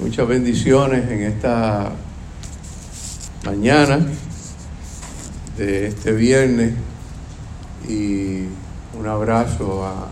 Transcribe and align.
Muchas 0.00 0.26
bendiciones 0.26 1.10
en 1.10 1.22
esta 1.24 1.92
mañana 3.44 4.06
de 5.58 5.88
este 5.88 6.12
viernes 6.12 6.72
y 7.86 8.44
un 8.98 9.06
abrazo 9.06 9.84
a, 9.84 10.08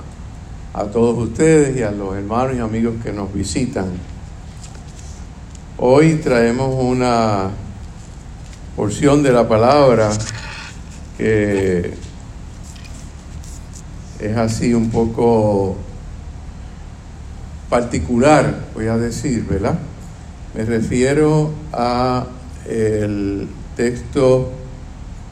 a 0.79 0.85
todos 0.91 1.17
ustedes 1.29 1.75
y 1.79 1.83
a 1.83 1.91
los 1.91 2.15
hermanos 2.15 2.57
y 2.57 2.61
amigos 2.61 2.97
que 3.03 3.13
nos 3.13 3.33
visitan. 3.33 3.87
Hoy 5.79 6.17
traemos 6.17 6.75
una 6.79 7.51
porción 8.75 9.23
de 9.23 9.33
la 9.33 9.49
palabra 9.49 10.11
que 11.17 11.95
es 14.21 14.37
así 14.37 14.75
un 14.75 14.91
poco 14.91 15.77
particular, 17.69 18.67
voy 18.75 18.87
a 18.87 18.97
decir, 18.97 19.45
¿verdad? 19.45 19.79
Me 20.55 20.65
refiero 20.65 21.53
a 21.73 22.27
el 22.69 23.49
texto 23.77 24.53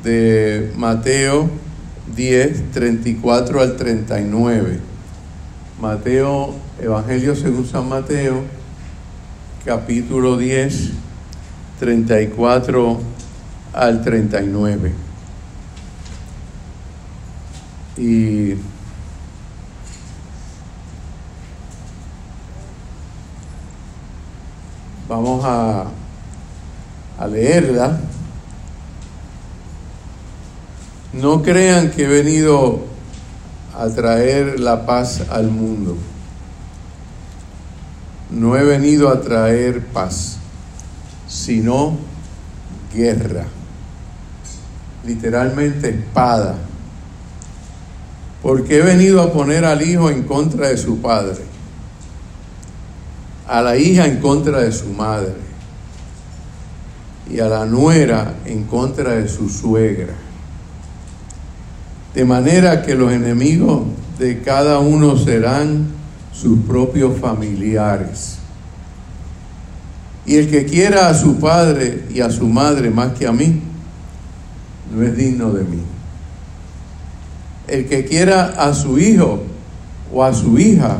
de 0.02 0.72
Mateo 0.76 1.48
10, 2.14 2.72
34 2.72 3.60
al 3.60 3.76
39. 3.76 4.78
Mateo, 5.80 6.54
Evangelio 6.80 7.34
según 7.34 7.66
San 7.66 7.88
Mateo, 7.88 8.42
capítulo 9.64 10.36
10, 10.36 10.90
34 11.80 13.00
al 13.72 14.02
39. 14.02 14.92
Y 17.96 18.54
vamos 25.08 25.44
a, 25.44 25.86
a 27.18 27.26
leerla. 27.26 28.00
No 31.12 31.42
crean 31.42 31.90
que 31.90 32.04
he 32.04 32.08
venido 32.08 32.80
a 33.76 33.88
traer 33.88 34.58
la 34.60 34.86
paz 34.86 35.22
al 35.30 35.48
mundo. 35.48 35.96
No 38.30 38.56
he 38.56 38.64
venido 38.64 39.08
a 39.10 39.20
traer 39.20 39.84
paz, 39.86 40.38
sino 41.28 41.96
guerra. 42.92 43.44
Literalmente 45.06 45.90
espada. 45.90 46.56
Porque 48.42 48.78
he 48.78 48.82
venido 48.82 49.22
a 49.22 49.32
poner 49.32 49.64
al 49.64 49.82
hijo 49.82 50.10
en 50.10 50.24
contra 50.24 50.68
de 50.68 50.76
su 50.76 51.00
padre, 51.00 51.53
a 53.46 53.62
la 53.62 53.76
hija 53.76 54.06
en 54.06 54.18
contra 54.18 54.60
de 54.60 54.72
su 54.72 54.86
madre 54.86 55.34
y 57.30 57.40
a 57.40 57.48
la 57.48 57.66
nuera 57.66 58.34
en 58.44 58.64
contra 58.64 59.12
de 59.12 59.28
su 59.28 59.48
suegra. 59.48 60.14
De 62.14 62.24
manera 62.24 62.82
que 62.82 62.94
los 62.94 63.12
enemigos 63.12 63.82
de 64.18 64.40
cada 64.42 64.78
uno 64.78 65.16
serán 65.16 65.88
sus 66.32 66.60
propios 66.60 67.18
familiares. 67.18 68.38
Y 70.26 70.36
el 70.36 70.50
que 70.50 70.64
quiera 70.64 71.08
a 71.08 71.14
su 71.14 71.38
padre 71.38 72.04
y 72.10 72.20
a 72.20 72.30
su 72.30 72.46
madre 72.46 72.90
más 72.90 73.12
que 73.12 73.26
a 73.26 73.32
mí, 73.32 73.60
no 74.94 75.02
es 75.02 75.16
digno 75.16 75.50
de 75.50 75.64
mí. 75.64 75.82
El 77.66 77.86
que 77.86 78.04
quiera 78.04 78.54
a 78.58 78.74
su 78.74 78.98
hijo 78.98 79.42
o 80.12 80.22
a 80.22 80.32
su 80.32 80.58
hija 80.58 80.98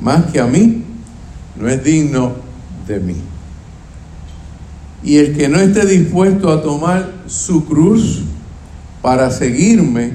más 0.00 0.26
que 0.26 0.40
a 0.40 0.46
mí, 0.46 0.83
no 1.56 1.68
es 1.68 1.82
digno 1.82 2.32
de 2.86 3.00
mí. 3.00 3.16
Y 5.02 5.18
el 5.18 5.36
que 5.36 5.48
no 5.48 5.58
esté 5.60 5.84
dispuesto 5.86 6.50
a 6.50 6.62
tomar 6.62 7.10
su 7.26 7.66
cruz 7.66 8.22
para 9.02 9.30
seguirme, 9.30 10.12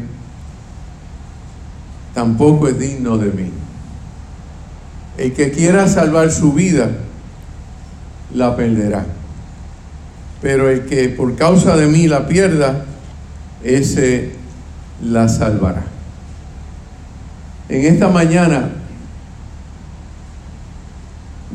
tampoco 2.14 2.68
es 2.68 2.80
digno 2.80 3.18
de 3.18 3.32
mí. 3.32 3.52
El 5.18 5.34
que 5.34 5.52
quiera 5.52 5.88
salvar 5.88 6.32
su 6.32 6.54
vida, 6.54 6.90
la 8.34 8.56
perderá. 8.56 9.06
Pero 10.42 10.70
el 10.70 10.86
que 10.86 11.10
por 11.10 11.36
causa 11.36 11.76
de 11.76 11.88
mí 11.88 12.08
la 12.08 12.28
pierda, 12.28 12.86
ese 13.64 14.32
la 15.04 15.28
salvará. 15.28 15.84
En 17.68 17.86
esta 17.86 18.08
mañana 18.08 18.70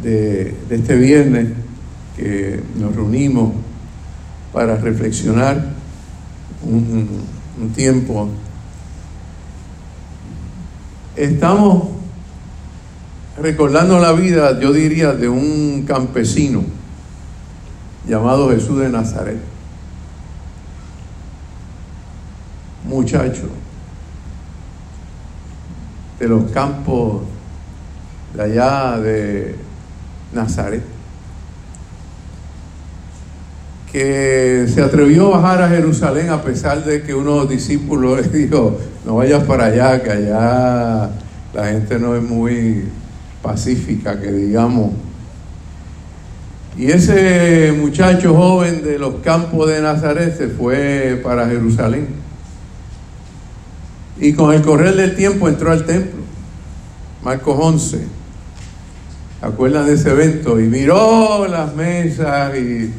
de, 0.04 0.54
este 0.70 0.94
viernes 0.97 1.48
que 2.16 2.62
nos 2.76 2.94
reunimos 2.94 3.54
para 4.53 4.76
reflexionar 4.76 5.65
un 6.62 7.72
tiempo, 7.75 8.28
estamos 11.16 11.88
recordando 13.41 13.98
la 13.98 14.12
vida, 14.12 14.60
yo 14.60 14.72
diría, 14.72 15.12
de 15.12 15.28
un 15.28 15.84
campesino 15.87 16.62
llamado 18.06 18.50
Jesús 18.50 18.78
de 18.81 18.88
Nazaret. 18.88 19.38
Muchacho 22.84 23.48
de 26.19 26.28
los 26.28 26.50
campos 26.53 27.22
de 28.34 28.42
allá 28.42 28.98
de 28.98 29.64
Nazaret, 30.34 30.83
que 33.93 34.67
se 34.72 34.83
atrevió 34.83 35.33
a 35.33 35.39
bajar 35.39 35.62
a 35.62 35.69
Jerusalén 35.69 36.31
a 36.31 36.43
pesar 36.43 36.84
de 36.84 37.03
que 37.03 37.15
unos 37.15 37.49
discípulos 37.49 38.27
le 38.33 38.39
dijo, 38.39 38.78
no 39.06 39.17
vayas 39.17 39.45
para 39.45 39.67
allá, 39.67 40.03
que 40.03 40.11
allá 40.11 41.11
la 41.55 41.67
gente 41.67 41.99
no 41.99 42.17
es 42.17 42.22
muy 42.22 42.84
pacífica, 43.43 44.21
que 44.21 44.33
digamos. 44.33 44.91
Y 46.77 46.91
ese 46.91 47.72
muchacho 47.72 48.34
joven 48.34 48.83
de 48.83 48.99
los 48.99 49.16
campos 49.16 49.69
de 49.69 49.81
Nazaret 49.81 50.37
se 50.37 50.49
fue 50.49 51.21
para 51.22 51.47
Jerusalén. 51.47 52.09
Y 54.19 54.33
con 54.33 54.53
el 54.53 54.62
correr 54.62 54.97
del 54.97 55.15
tiempo 55.15 55.49
entró 55.49 55.71
al 55.71 55.84
templo. 55.84 56.22
Marcos 57.22 57.56
11. 57.61 58.24
¿Se 59.44 59.50
acuerdan 59.50 59.84
de 59.84 59.93
ese 59.93 60.10
evento? 60.10 60.59
Y 60.59 60.69
miró 60.69 61.47
las 61.47 61.77
mesas 61.77 62.55
y, 62.56 62.91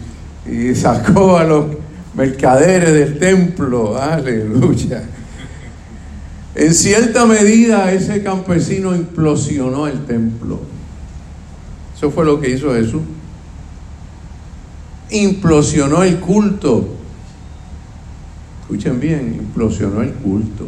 y 0.47 0.75
sacó 0.75 1.39
a 1.39 1.43
los 1.43 1.65
mercaderes 2.13 2.93
del 2.93 3.17
templo. 3.17 3.99
Aleluya. 3.99 5.01
En 6.53 6.71
cierta 6.75 7.25
medida 7.25 7.91
ese 7.91 8.21
campesino 8.21 8.95
implosionó 8.95 9.87
el 9.87 10.05
templo. 10.05 10.59
Eso 11.97 12.11
fue 12.11 12.25
lo 12.25 12.39
que 12.39 12.51
hizo 12.51 12.75
Jesús. 12.75 13.01
Implosionó 15.09 16.03
el 16.03 16.19
culto. 16.19 16.87
Escuchen 18.61 18.99
bien, 18.99 19.33
implosionó 19.33 20.03
el 20.03 20.13
culto. 20.13 20.67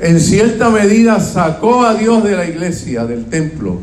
En 0.00 0.20
cierta 0.20 0.70
medida 0.70 1.18
sacó 1.18 1.84
a 1.84 1.94
Dios 1.94 2.22
de 2.22 2.36
la 2.36 2.46
iglesia, 2.46 3.04
del 3.04 3.26
templo. 3.26 3.80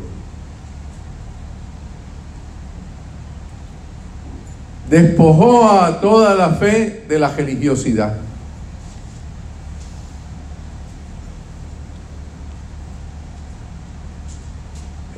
Despojó 4.89 5.69
a 5.69 5.99
toda 5.99 6.35
la 6.35 6.51
fe 6.51 7.03
de 7.09 7.19
la 7.19 7.35
religiosidad. 7.35 8.15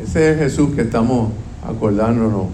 Ese 0.01 0.31
es 0.31 0.39
Jesús 0.39 0.73
que 0.73 0.81
estamos 0.81 1.31
acordándonos 1.63 2.47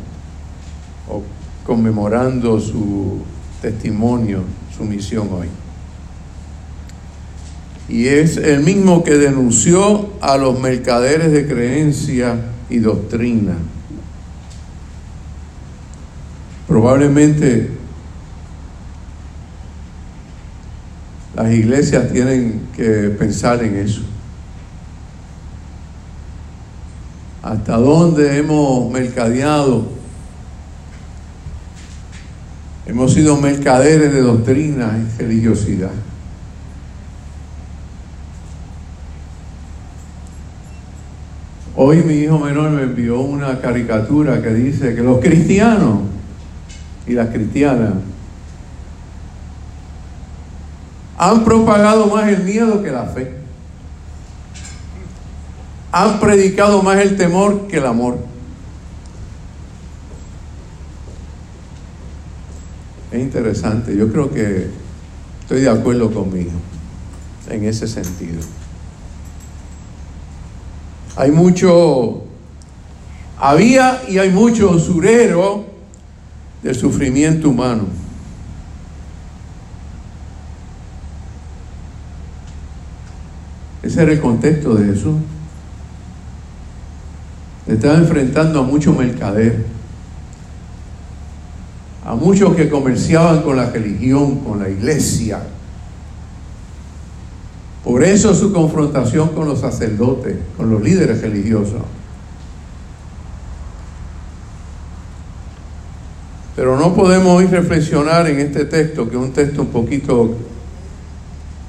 o 1.07 1.23
conmemorando 1.65 2.59
su 2.59 3.21
testimonio, 3.61 4.43
su 4.75 4.83
misión 4.83 5.29
hoy. 5.31 5.62
Y 7.89 8.07
es 8.07 8.37
el 8.37 8.61
mismo 8.61 9.03
que 9.03 9.17
denunció 9.17 10.09
a 10.21 10.37
los 10.37 10.59
mercaderes 10.59 11.31
de 11.31 11.47
creencia 11.47 12.35
y 12.69 12.79
doctrina. 12.79 13.55
Probablemente 16.67 17.69
las 21.35 21.51
iglesias 21.51 22.11
tienen 22.11 22.67
que 22.75 23.09
pensar 23.17 23.63
en 23.63 23.75
eso. 23.77 24.01
hasta 27.43 27.75
dónde 27.75 28.37
hemos 28.37 28.89
mercadeado. 28.89 29.85
Hemos 32.85 33.13
sido 33.13 33.37
mercaderes 33.37 34.13
de 34.13 34.21
doctrina 34.21 34.97
y 34.97 35.21
religiosidad. 35.21 35.91
Hoy 41.75 42.03
mi 42.03 42.15
hijo 42.15 42.37
menor 42.37 42.69
me 42.69 42.83
envió 42.83 43.19
una 43.19 43.59
caricatura 43.59 44.41
que 44.41 44.53
dice 44.53 44.93
que 44.93 45.01
los 45.01 45.19
cristianos 45.19 46.01
y 47.07 47.13
las 47.13 47.29
cristianas 47.29 47.93
han 51.17 51.43
propagado 51.43 52.07
más 52.07 52.27
el 52.27 52.43
miedo 52.43 52.83
que 52.83 52.91
la 52.91 53.05
fe. 53.05 53.37
Han 55.91 56.19
predicado 56.19 56.83
más 56.83 56.99
el 56.99 57.17
temor 57.17 57.67
que 57.67 57.77
el 57.77 57.85
amor. 57.87 58.19
Es 63.11 63.19
interesante, 63.19 63.95
yo 63.95 64.11
creo 64.11 64.31
que 64.31 64.69
estoy 65.41 65.61
de 65.61 65.69
acuerdo 65.69 66.11
conmigo 66.11 66.51
en 67.49 67.63
ese 67.65 67.87
sentido. 67.87 68.41
Hay 71.15 71.31
mucho, 71.31 72.23
había 73.37 74.01
y 74.09 74.17
hay 74.17 74.31
mucho 74.31 74.71
usurero 74.71 75.65
del 76.63 76.75
sufrimiento 76.75 77.49
humano. 77.49 77.83
Ese 83.83 84.01
era 84.01 84.13
el 84.13 84.21
contexto 84.21 84.75
de 84.75 84.85
Jesús. 84.93 85.15
Estaba 87.67 87.95
enfrentando 87.95 88.59
a 88.59 88.63
muchos 88.63 88.97
mercaderes, 88.97 89.61
a 92.05 92.15
muchos 92.15 92.55
que 92.55 92.69
comerciaban 92.69 93.41
con 93.41 93.57
la 93.57 93.69
religión, 93.69 94.39
con 94.39 94.59
la 94.59 94.69
iglesia, 94.69 95.43
por 97.83 98.03
eso 98.03 98.33
su 98.33 98.53
confrontación 98.53 99.29
con 99.29 99.47
los 99.47 99.59
sacerdotes, 99.59 100.37
con 100.55 100.69
los 100.69 100.81
líderes 100.81 101.21
religiosos. 101.21 101.81
Pero 106.55 106.77
no 106.77 106.93
podemos 106.93 107.37
hoy 107.37 107.47
reflexionar 107.47 108.27
en 108.27 108.39
este 108.39 108.65
texto, 108.65 109.09
que 109.09 109.15
es 109.15 109.21
un 109.21 109.33
texto 109.33 109.63
un 109.63 109.67
poquito 109.67 110.35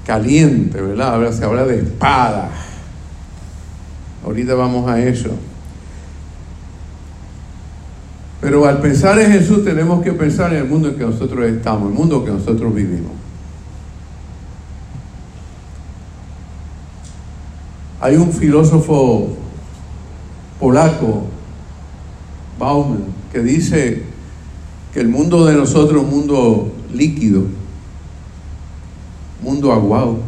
caliente, 0.07 0.81
¿verdad? 0.81 1.33
Se 1.33 1.45
habla 1.45 1.65
de 1.65 1.81
espada. 1.81 2.51
Ahorita 4.25 4.55
vamos 4.55 4.89
a 4.89 5.01
eso. 5.01 5.31
Pero 8.41 8.67
al 8.67 8.81
pensar 8.81 9.19
en 9.19 9.33
Jesús 9.33 9.65
tenemos 9.65 10.03
que 10.05 10.13
pensar 10.13 10.53
en 10.53 10.61
el 10.61 10.69
mundo 10.69 10.89
en 10.89 10.97
que 10.97 11.05
nosotros 11.05 11.47
estamos, 11.47 11.89
el 11.89 11.95
mundo 11.95 12.19
en 12.19 12.25
que 12.27 12.31
nosotros 12.31 12.75
vivimos. 12.75 13.24
Hay 18.05 18.17
un 18.17 18.31
filósofo 18.31 19.35
polaco, 20.61 21.23
Bauman, 22.59 23.03
que 23.33 23.39
dice 23.41 24.03
que 24.93 25.01
el 25.01 25.09
mundo 25.09 25.47
de 25.47 25.55
nosotros 25.55 26.03
es 26.03 26.05
un 26.06 26.11
mundo 26.11 26.71
líquido, 26.93 27.45
mundo 29.43 29.73
aguado, 29.73 30.19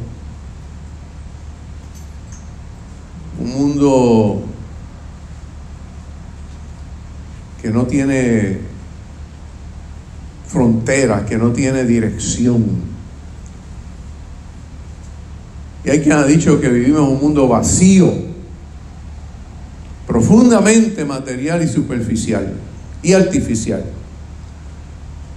un 3.39 3.53
mundo 3.53 4.43
que 7.61 7.69
no 7.69 7.85
tiene 7.85 8.61
fronteras, 10.47 11.25
que 11.25 11.37
no 11.37 11.53
tiene 11.53 11.85
dirección. 11.85 12.96
Y 15.87 15.91
hay 15.91 16.01
quien 16.01 16.19
ha 16.19 16.25
dicho 16.25 16.61
que 16.61 16.69
vivimos 16.69 17.03
en 17.03 17.15
un 17.15 17.21
mundo 17.21 17.47
vacío, 17.47 18.13
profundamente 20.05 21.05
material 21.05 21.63
y 21.63 21.69
superficial 21.69 22.55
y 23.05 23.13
artificial. 23.13 23.85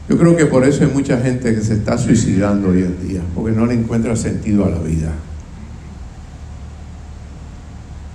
Yo 0.10 0.18
creo 0.18 0.36
que 0.36 0.48
por 0.48 0.64
eso 0.64 0.84
hay 0.84 0.90
mucha 0.90 1.20
gente 1.20 1.54
que 1.54 1.62
se 1.62 1.76
está 1.76 2.00
suicidando 2.00 2.70
hoy 2.70 2.82
en 2.82 3.08
día, 3.08 3.22
porque 3.36 3.56
no 3.56 3.68
le 3.68 3.76
encuentra 3.76 4.16
sentido 4.16 4.66
a 4.66 4.72
la 4.72 4.80
vida. 4.80 5.14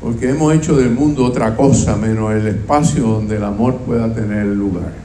Porque 0.01 0.31
hemos 0.31 0.53
hecho 0.55 0.77
del 0.77 0.91
mundo 0.91 1.25
otra 1.25 1.55
cosa 1.55 1.95
menos 1.97 2.33
el 2.33 2.49
espacio 2.49 3.05
donde 3.05 3.37
el 3.37 3.45
amor 3.45 3.77
pueda 3.77 4.13
tener 4.13 4.45
lugar. 4.47 5.04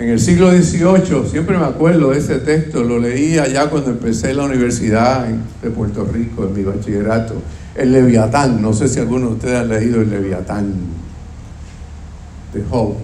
En 0.00 0.08
el 0.08 0.18
siglo 0.18 0.50
XVIII, 0.50 1.28
siempre 1.30 1.58
me 1.58 1.66
acuerdo 1.66 2.08
de 2.08 2.20
ese 2.20 2.38
texto, 2.38 2.82
lo 2.82 2.98
leí 2.98 3.36
allá 3.36 3.68
cuando 3.68 3.90
empecé 3.90 4.32
la 4.32 4.44
universidad 4.44 5.26
de 5.26 5.70
Puerto 5.70 6.06
Rico, 6.10 6.46
en 6.46 6.54
mi 6.54 6.62
bachillerato, 6.62 7.34
el 7.74 7.92
Leviatán, 7.92 8.62
no 8.62 8.72
sé 8.72 8.88
si 8.88 8.98
alguno 8.98 9.26
de 9.26 9.32
ustedes 9.34 9.58
han 9.58 9.68
leído 9.68 10.00
el 10.00 10.08
Leviatán 10.08 10.72
de 12.54 12.64
Job. 12.70 12.94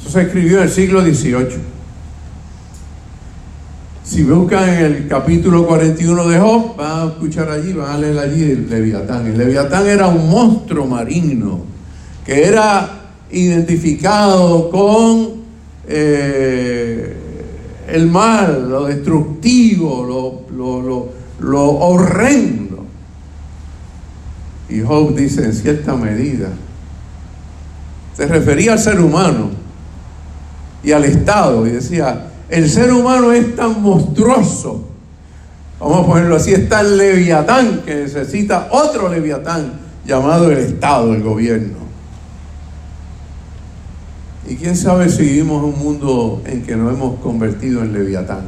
Eso 0.00 0.10
se 0.10 0.22
escribió 0.22 0.58
en 0.58 0.62
el 0.62 0.70
siglo 0.70 1.02
XVIII. 1.02 1.58
Si 4.04 4.22
buscan 4.22 4.68
en 4.68 4.84
el 4.84 5.08
capítulo 5.08 5.66
41 5.66 6.28
de 6.28 6.38
Job, 6.38 6.76
van 6.76 7.00
a 7.00 7.10
escuchar 7.10 7.50
allí, 7.50 7.72
van 7.72 7.96
a 7.96 7.98
leer 7.98 8.16
allí 8.16 8.44
el 8.44 8.70
Leviatán. 8.70 9.26
El 9.26 9.36
Leviatán 9.36 9.88
era 9.88 10.06
un 10.06 10.30
monstruo 10.30 10.86
marino 10.86 11.62
que 12.24 12.46
era 12.46 12.90
identificado 13.32 14.70
con 14.70 15.37
eh, 15.88 17.16
el 17.88 18.06
mal, 18.06 18.68
lo 18.68 18.84
destructivo, 18.84 20.46
lo, 20.50 21.08
lo 21.40 21.70
horrendo. 21.70 22.84
Y 24.68 24.80
Job 24.80 25.14
dice 25.14 25.44
en 25.44 25.54
cierta 25.54 25.96
medida, 25.96 26.50
se 28.14 28.26
refería 28.26 28.72
al 28.72 28.78
ser 28.78 29.00
humano 29.00 29.50
y 30.82 30.92
al 30.92 31.04
Estado 31.04 31.66
y 31.66 31.70
decía, 31.70 32.26
el 32.50 32.68
ser 32.68 32.92
humano 32.92 33.32
es 33.32 33.56
tan 33.56 33.80
monstruoso, 33.80 34.88
vamos 35.80 36.04
a 36.04 36.06
ponerlo 36.06 36.36
así, 36.36 36.52
es 36.52 36.68
tan 36.68 36.98
leviatán 36.98 37.82
que 37.86 37.94
necesita 37.94 38.68
otro 38.72 39.08
leviatán 39.08 39.72
llamado 40.04 40.50
el 40.50 40.58
Estado, 40.58 41.14
el 41.14 41.22
gobierno. 41.22 41.87
Y 44.48 44.56
quién 44.56 44.74
sabe 44.74 45.10
si 45.10 45.24
vivimos 45.24 45.62
un 45.62 45.78
mundo 45.78 46.42
en 46.46 46.62
que 46.62 46.74
nos 46.74 46.94
hemos 46.94 47.20
convertido 47.20 47.82
en 47.82 47.92
leviatán. 47.92 48.44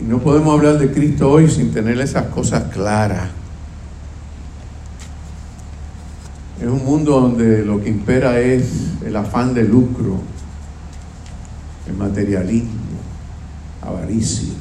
Y 0.00 0.02
no 0.02 0.18
podemos 0.18 0.52
hablar 0.52 0.78
de 0.78 0.92
Cristo 0.92 1.30
hoy 1.30 1.48
sin 1.48 1.72
tener 1.72 2.00
esas 2.00 2.24
cosas 2.26 2.64
claras. 2.72 3.30
Es 6.60 6.66
un 6.66 6.84
mundo 6.84 7.20
donde 7.20 7.64
lo 7.64 7.80
que 7.80 7.90
impera 7.90 8.40
es 8.40 8.64
el 9.06 9.14
afán 9.14 9.54
de 9.54 9.62
lucro, 9.62 10.18
el 11.86 11.94
materialismo, 11.94 12.98
avaricia, 13.80 14.54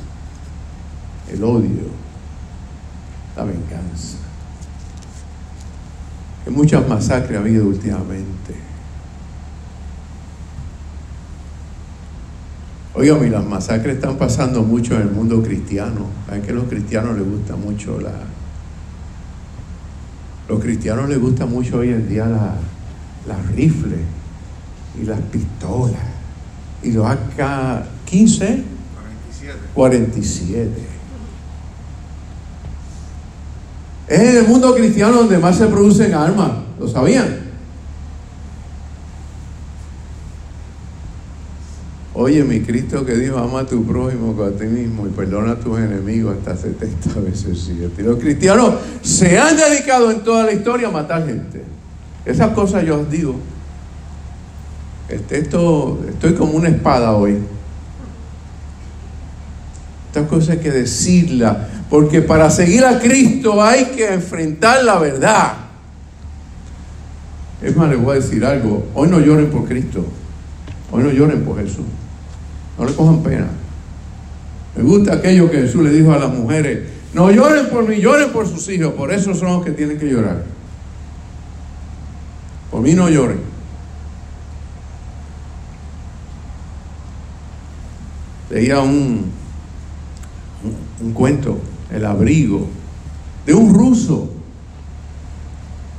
el 1.31 1.43
odio, 1.43 1.88
la 3.36 3.45
venganza 3.45 3.62
muchas 6.53 6.88
masacres 6.88 7.38
ha 7.38 7.41
habido 7.41 7.67
últimamente. 7.67 8.55
Oigan, 12.95 13.31
las 13.31 13.43
masacres 13.43 13.95
están 13.95 14.17
pasando 14.17 14.62
mucho 14.62 14.95
en 14.95 15.01
el 15.01 15.12
mundo 15.12 15.41
cristiano. 15.41 16.05
Saben 16.27 16.43
que 16.43 16.51
a 16.51 16.53
los 16.53 16.65
cristianos 16.65 17.17
les 17.17 17.27
gusta 17.27 17.55
mucho 17.55 18.00
la. 18.00 18.13
Los 20.48 20.60
cristianos 20.60 21.10
les 21.10 21.19
gusta 21.19 21.45
mucho 21.45 21.77
hoy 21.77 21.89
en 21.89 22.07
día 22.07 22.25
las 23.27 23.48
rifles 23.55 24.00
y 25.01 25.05
las 25.05 25.19
pistolas 25.22 26.01
y 26.83 26.91
los 26.91 27.05
AK-15 27.05 28.63
47. 29.33 29.60
47. 29.74 30.92
Es 34.07 34.19
en 34.19 34.38
el 34.38 34.48
mundo 34.48 34.74
cristiano 34.75 35.17
donde 35.17 35.38
más 35.38 35.57
se 35.57 35.67
producen 35.67 36.13
armas. 36.13 36.51
¿Lo 36.79 36.88
sabían? 36.88 37.43
Oye, 42.15 42.43
mi 42.43 42.62
Cristo 42.62 43.03
que 43.05 43.15
dijo, 43.15 43.38
ama 43.39 43.62
a 43.62 43.65
tu 43.65 43.83
prójimo 43.83 44.36
como 44.36 44.43
a 44.43 44.51
ti 44.51 44.65
mismo 44.65 45.07
y 45.07 45.10
perdona 45.10 45.53
a 45.53 45.55
tus 45.55 45.79
enemigos 45.79 46.38
hasta 46.38 46.55
70 46.55 47.19
veces 47.22 47.63
7. 47.65 48.03
Los 48.03 48.19
cristianos 48.19 48.75
se 49.01 49.39
han 49.39 49.57
dedicado 49.57 50.12
en 50.12 50.24
toda 50.24 50.43
la 50.43 50.51
historia 50.51 50.89
a 50.89 50.91
matar 50.91 51.25
gente. 51.25 51.63
Esas 52.24 52.51
cosas 52.53 52.86
yo 52.86 53.01
os 53.01 53.10
digo. 53.10 53.36
Este, 55.10 55.39
esto, 55.39 56.00
estoy 56.07 56.33
como 56.36 56.53
una 56.53 56.69
espada 56.69 57.13
hoy. 57.13 57.39
Estas 60.13 60.29
cosas 60.29 60.50
hay 60.50 60.58
que 60.60 60.70
decirlas 60.70 61.58
porque 61.89 62.22
para 62.22 62.51
seguir 62.51 62.86
a 62.86 63.00
Cristo 63.00 63.63
hay 63.63 63.86
que 63.86 64.13
enfrentar 64.13 64.84
la 64.84 65.00
verdad. 65.00 65.53
Es 67.63 67.75
más, 67.75 67.89
les 67.89 68.00
voy 68.00 68.12
a 68.12 68.20
decir 68.20 68.46
algo. 68.46 68.86
Hoy 68.93 69.10
no 69.10 69.20
lloren 69.20 69.50
por 69.50 69.65
Cristo. 69.65 70.05
Hoy 70.91 71.01
no 71.01 71.10
lloren 71.10 71.43
por 71.43 71.58
Jesús. 71.58 71.86
No 72.77 72.86
le 72.86 72.93
cojan 72.93 73.24
pena. 73.24 73.48
Me 74.75 74.84
gusta 74.84 75.13
aquello 75.13 75.50
que 75.50 75.62
Jesús 75.62 75.84
le 75.84 75.89
dijo 75.89 76.13
a 76.13 76.20
las 76.20 76.29
mujeres, 76.29 76.89
no 77.15 77.32
lloren 77.32 77.70
por 77.70 77.89
mí, 77.89 78.00
lloren 78.00 78.32
por 78.32 78.48
sus 78.48 78.70
hijos, 78.70 78.93
por 78.93 79.12
eso 79.12 79.34
son 79.34 79.53
los 79.53 79.65
que 79.65 79.72
tienen 79.72 79.98
que 79.98 80.12
llorar. 80.12 80.43
Por 82.70 82.82
mí 82.82 82.93
no 82.93 83.10
lloren. 83.10 83.39
Leía 88.51 88.79
un, 88.79 89.42
un, 91.01 91.13
cuento, 91.13 91.57
El 91.91 92.05
abrigo, 92.05 92.67
de 93.45 93.53
un 93.53 93.73
ruso. 93.73 94.29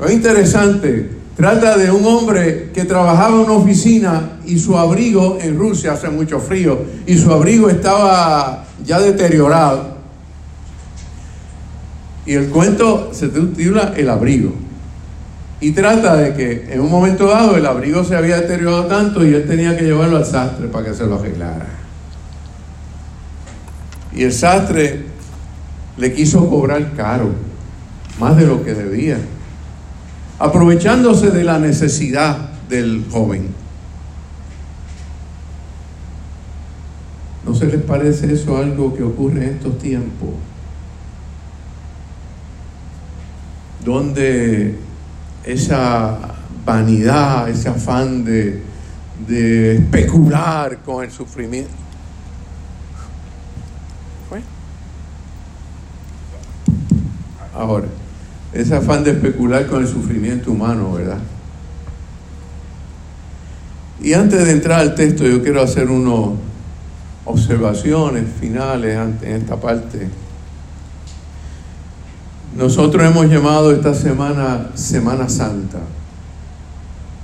Es 0.04 0.12
interesante, 0.12 1.10
trata 1.36 1.76
de 1.76 1.90
un 1.90 2.04
hombre 2.04 2.70
que 2.74 2.84
trabajaba 2.84 3.36
en 3.36 3.44
una 3.44 3.52
oficina 3.52 4.38
y 4.44 4.58
su 4.58 4.76
abrigo 4.76 5.38
en 5.40 5.56
Rusia 5.56 5.92
hace 5.92 6.08
mucho 6.08 6.40
frío 6.40 6.78
y 7.06 7.16
su 7.16 7.32
abrigo 7.32 7.68
estaba 7.68 8.64
ya 8.84 9.00
deteriorado. 9.00 9.94
Y 12.26 12.34
el 12.34 12.48
cuento 12.48 13.10
se 13.12 13.28
titula 13.28 13.92
El 13.96 14.08
abrigo. 14.08 14.52
Y 15.60 15.72
trata 15.72 16.16
de 16.16 16.34
que 16.34 16.72
en 16.72 16.80
un 16.80 16.90
momento 16.90 17.26
dado 17.26 17.56
el 17.56 17.64
abrigo 17.64 18.04
se 18.04 18.16
había 18.16 18.40
deteriorado 18.40 18.86
tanto 18.86 19.24
y 19.24 19.32
él 19.32 19.46
tenía 19.46 19.76
que 19.76 19.84
llevarlo 19.84 20.16
al 20.16 20.26
sastre 20.26 20.66
para 20.68 20.86
que 20.86 20.94
se 20.94 21.06
lo 21.06 21.16
arreglara. 21.16 21.83
Y 24.14 24.22
el 24.22 24.32
sastre 24.32 25.04
le 25.96 26.12
quiso 26.12 26.48
cobrar 26.48 26.92
caro, 26.94 27.32
más 28.18 28.36
de 28.36 28.46
lo 28.46 28.64
que 28.64 28.74
debía, 28.74 29.18
aprovechándose 30.38 31.30
de 31.30 31.44
la 31.44 31.58
necesidad 31.58 32.50
del 32.68 33.04
joven. 33.10 33.48
¿No 37.44 37.54
se 37.54 37.66
les 37.66 37.82
parece 37.82 38.32
eso 38.32 38.56
algo 38.56 38.94
que 38.94 39.02
ocurre 39.02 39.44
en 39.44 39.54
estos 39.54 39.78
tiempos? 39.78 40.30
Donde 43.84 44.78
esa 45.44 46.18
vanidad, 46.64 47.48
ese 47.50 47.68
afán 47.68 48.24
de, 48.24 48.62
de 49.28 49.76
especular 49.76 50.78
con 50.78 51.04
el 51.04 51.10
sufrimiento. 51.10 51.83
Ahora, 57.54 57.86
ese 58.52 58.74
afán 58.74 59.04
de 59.04 59.12
especular 59.12 59.66
con 59.66 59.82
el 59.82 59.88
sufrimiento 59.88 60.50
humano, 60.50 60.92
¿verdad? 60.92 61.18
Y 64.00 64.12
antes 64.12 64.44
de 64.44 64.52
entrar 64.52 64.80
al 64.80 64.94
texto, 64.94 65.24
yo 65.24 65.42
quiero 65.42 65.62
hacer 65.62 65.88
unas 65.88 66.38
observaciones 67.24 68.24
finales 68.40 68.98
en 69.22 69.32
esta 69.32 69.56
parte. 69.56 70.08
Nosotros 72.56 73.02
hemos 73.04 73.26
llamado 73.26 73.72
esta 73.72 73.94
semana 73.94 74.68
Semana 74.74 75.28
Santa. 75.28 75.78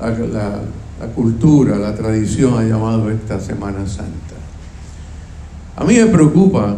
La, 0.00 0.10
la, 0.10 0.60
la, 1.00 1.06
cultura, 1.14 1.76
la 1.76 1.94
tradición 1.94 2.58
ha 2.58 2.62
llamado 2.62 3.10
esta 3.10 3.38
Semana 3.38 3.86
Santa. 3.86 4.34
A 5.76 5.84
mí 5.84 5.94
me 5.94 6.06
preocupa 6.06 6.76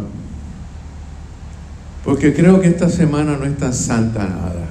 porque 2.04 2.34
creo 2.34 2.60
que 2.60 2.68
esta 2.68 2.88
semana 2.88 3.36
no 3.36 3.44
es 3.44 3.56
tan 3.56 3.72
santa 3.72 4.26
nada. 4.26 4.66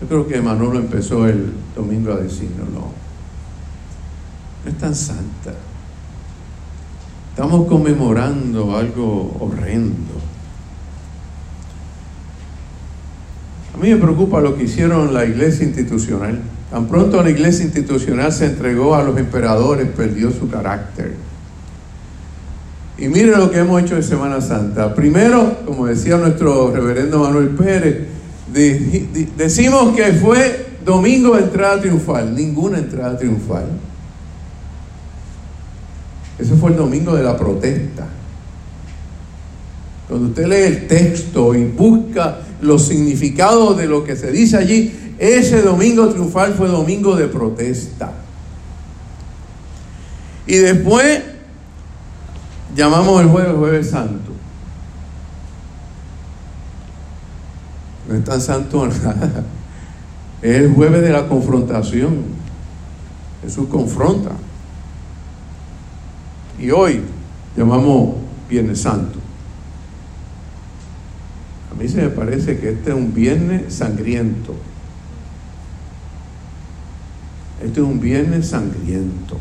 Yo 0.00 0.08
creo 0.08 0.26
que 0.26 0.40
Manolo 0.40 0.78
empezó 0.78 1.26
el 1.26 1.52
domingo 1.74 2.12
a 2.12 2.16
decirnos, 2.16 2.68
no, 2.70 2.92
no 4.64 4.70
es 4.70 4.78
tan 4.78 4.94
santa. 4.94 5.54
Estamos 7.30 7.66
conmemorando 7.66 8.76
algo 8.76 9.36
horrendo. 9.40 10.14
A 13.74 13.78
mí 13.78 13.90
me 13.90 13.96
preocupa 13.96 14.40
lo 14.40 14.56
que 14.56 14.64
hicieron 14.64 15.12
la 15.12 15.26
iglesia 15.26 15.66
institucional. 15.66 16.40
Tan 16.70 16.86
pronto 16.86 17.22
la 17.22 17.28
iglesia 17.28 17.64
institucional 17.64 18.32
se 18.32 18.46
entregó 18.46 18.94
a 18.94 19.02
los 19.02 19.18
emperadores, 19.18 19.86
perdió 19.88 20.30
su 20.30 20.48
carácter. 20.48 21.14
Y 22.98 23.08
mire 23.08 23.36
lo 23.36 23.50
que 23.50 23.58
hemos 23.58 23.82
hecho 23.82 23.96
en 23.96 24.02
Semana 24.02 24.40
Santa. 24.40 24.94
Primero, 24.94 25.58
como 25.66 25.86
decía 25.86 26.16
nuestro 26.16 26.70
reverendo 26.72 27.18
Manuel 27.18 27.50
Pérez, 27.50 28.06
de, 28.52 28.78
de, 28.78 29.28
decimos 29.36 29.94
que 29.94 30.12
fue 30.12 30.66
domingo 30.84 31.36
de 31.36 31.42
entrada 31.42 31.80
triunfal, 31.80 32.34
ninguna 32.34 32.78
entrada 32.78 33.18
triunfal. 33.18 33.66
Ese 36.38 36.54
fue 36.54 36.70
el 36.70 36.76
domingo 36.76 37.14
de 37.14 37.22
la 37.22 37.36
protesta. 37.36 38.06
Cuando 40.08 40.28
usted 40.28 40.46
lee 40.46 40.74
el 40.74 40.86
texto 40.86 41.54
y 41.54 41.64
busca 41.64 42.38
los 42.62 42.86
significados 42.86 43.76
de 43.76 43.86
lo 43.86 44.04
que 44.04 44.16
se 44.16 44.30
dice 44.30 44.56
allí, 44.56 45.14
ese 45.18 45.62
domingo 45.62 46.08
triunfal 46.08 46.54
fue 46.54 46.68
domingo 46.68 47.16
de 47.16 47.26
protesta. 47.26 48.12
Y 50.46 50.56
después 50.56 51.22
llamamos 52.74 53.22
el 53.22 53.28
jueves 53.28 53.56
jueves 53.56 53.90
santo. 53.90 54.32
No 58.08 58.14
es 58.14 58.24
tan 58.24 58.40
santo 58.40 58.86
nada. 59.04 59.44
Es 60.42 60.56
el 60.56 60.74
jueves 60.74 61.02
de 61.02 61.10
la 61.10 61.28
confrontación. 61.28 62.24
Jesús 63.42 63.68
confronta. 63.68 64.32
Y 66.58 66.70
hoy 66.70 67.02
llamamos 67.56 68.14
Viernes 68.48 68.80
Santo. 68.80 69.18
A 71.70 71.74
mí 71.74 71.88
se 71.88 72.02
me 72.02 72.08
parece 72.08 72.58
que 72.58 72.70
este 72.70 72.90
es 72.90 72.96
un 72.96 73.12
viernes 73.12 73.74
sangriento. 73.74 74.54
Este 77.62 77.80
es 77.80 77.86
un 77.86 78.00
viernes 78.00 78.48
sangriento. 78.48 79.38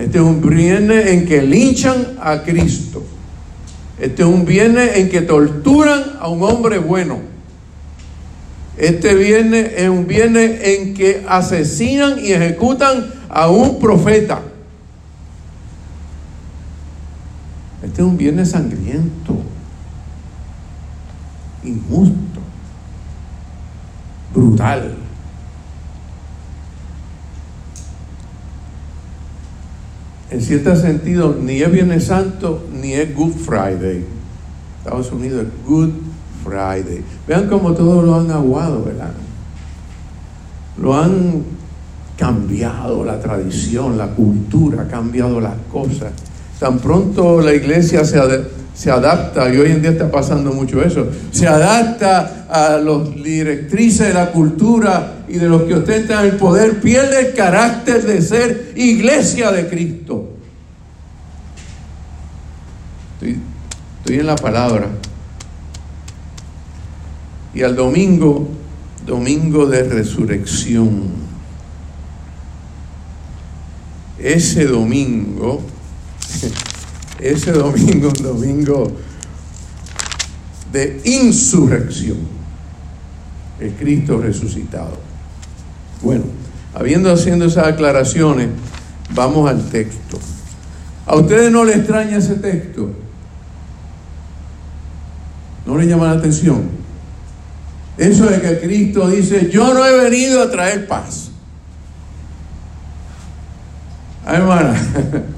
Este 0.00 0.16
es 0.16 0.24
un 0.24 0.40
viernes 0.40 1.08
en 1.08 1.26
que 1.26 1.42
linchan 1.42 2.16
a 2.22 2.42
Cristo. 2.42 3.04
Este 3.98 4.22
es 4.22 4.28
un 4.28 4.46
viernes 4.46 4.96
en 4.96 5.10
que 5.10 5.20
torturan 5.20 6.16
a 6.18 6.28
un 6.28 6.42
hombre 6.42 6.78
bueno. 6.78 7.18
Este 8.78 9.14
viernes 9.14 9.72
es 9.76 9.90
un 9.90 10.06
viernes 10.06 10.58
en 10.62 10.94
que 10.94 11.22
asesinan 11.28 12.18
y 12.18 12.32
ejecutan 12.32 13.12
a 13.28 13.50
un 13.50 13.78
profeta. 13.78 14.40
Este 17.82 18.00
es 18.00 18.08
un 18.08 18.16
viernes 18.16 18.52
sangriento, 18.52 19.36
injusto, 21.62 22.40
brutal. 24.34 24.99
En 30.30 30.40
cierto 30.40 30.76
sentido, 30.76 31.36
ni 31.40 31.60
es 31.60 31.72
Viernes 31.72 32.04
Santo 32.04 32.64
ni 32.80 32.92
es 32.92 33.14
Good 33.14 33.32
Friday. 33.32 34.04
Estados 34.78 35.10
Unidos 35.10 35.44
es 35.44 35.68
Good 35.68 35.90
Friday. 36.44 37.02
Vean 37.26 37.48
cómo 37.48 37.72
todos 37.72 38.04
lo 38.04 38.14
han 38.14 38.30
aguado, 38.30 38.84
¿verdad? 38.84 39.12
Lo 40.80 40.94
han 40.94 41.42
cambiado 42.16 43.04
la 43.04 43.18
tradición, 43.18 43.98
la 43.98 44.08
cultura, 44.08 44.82
ha 44.82 44.88
cambiado 44.88 45.40
las 45.40 45.56
cosas. 45.70 46.12
Tan 46.60 46.78
pronto 46.78 47.40
la 47.40 47.52
iglesia 47.52 48.04
se, 48.04 48.18
se 48.80 48.90
adapta, 48.90 49.52
y 49.52 49.58
hoy 49.58 49.72
en 49.72 49.82
día 49.82 49.90
está 49.90 50.10
pasando 50.10 50.54
mucho 50.54 50.82
eso, 50.82 51.06
se 51.32 51.46
adapta 51.46 52.46
a 52.48 52.78
las 52.78 53.14
directrices 53.14 54.08
de 54.08 54.14
la 54.14 54.32
cultura 54.32 55.24
y 55.28 55.34
de 55.34 55.50
los 55.50 55.64
que 55.64 55.74
ostentan 55.74 56.24
el 56.24 56.36
poder, 56.36 56.80
pierde 56.80 57.28
el 57.28 57.34
carácter 57.34 58.02
de 58.02 58.22
ser 58.22 58.72
iglesia 58.76 59.52
de 59.52 59.68
Cristo. 59.68 60.30
Estoy, 63.12 63.38
estoy 63.98 64.20
en 64.20 64.26
la 64.26 64.36
palabra. 64.36 64.86
Y 67.52 67.60
al 67.60 67.76
domingo, 67.76 68.48
domingo 69.04 69.66
de 69.66 69.82
resurrección, 69.82 71.02
ese 74.18 74.64
domingo, 74.64 75.60
ese 77.22 77.52
domingo, 77.52 78.08
un 78.08 78.22
domingo 78.22 78.92
de 80.72 81.00
insurrección, 81.04 82.18
el 83.58 83.72
Cristo 83.74 84.18
resucitado. 84.18 84.98
Bueno, 86.02 86.24
habiendo 86.74 87.12
haciendo 87.12 87.44
esas 87.44 87.66
aclaraciones, 87.66 88.48
vamos 89.14 89.48
al 89.48 89.62
texto. 89.68 90.18
¿A 91.06 91.16
ustedes 91.16 91.50
no 91.50 91.64
les 91.64 91.78
extraña 91.78 92.18
ese 92.18 92.34
texto? 92.36 92.90
¿No 95.66 95.76
les 95.76 95.88
llama 95.88 96.06
la 96.06 96.18
atención? 96.18 96.62
Eso 97.98 98.26
de 98.26 98.40
que 98.40 98.60
Cristo 98.60 99.08
dice, 99.08 99.50
yo 99.50 99.74
no 99.74 99.84
he 99.84 99.98
venido 99.98 100.42
a 100.42 100.50
traer 100.50 100.86
paz. 100.86 101.30
Ay, 104.24 104.36
hermana, 104.36 104.74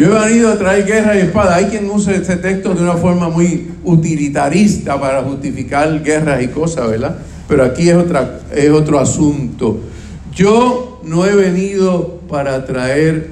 yo 0.00 0.16
he 0.16 0.28
venido 0.28 0.50
a 0.50 0.56
traer 0.56 0.86
guerra 0.86 1.14
y 1.14 1.18
espada. 1.18 1.56
Hay 1.56 1.66
quien 1.66 1.90
usa 1.90 2.14
este 2.14 2.36
texto 2.36 2.74
de 2.74 2.82
una 2.82 2.94
forma 2.94 3.28
muy 3.28 3.70
utilitarista 3.84 4.98
para 4.98 5.22
justificar 5.22 6.02
guerras 6.02 6.42
y 6.42 6.48
cosas, 6.48 6.88
¿verdad? 6.88 7.18
Pero 7.46 7.64
aquí 7.64 7.90
es, 7.90 7.96
otra, 7.96 8.40
es 8.50 8.70
otro 8.70 8.98
asunto. 8.98 9.78
Yo 10.34 11.02
no 11.04 11.26
he 11.26 11.34
venido 11.34 12.20
para 12.30 12.64
traer 12.64 13.28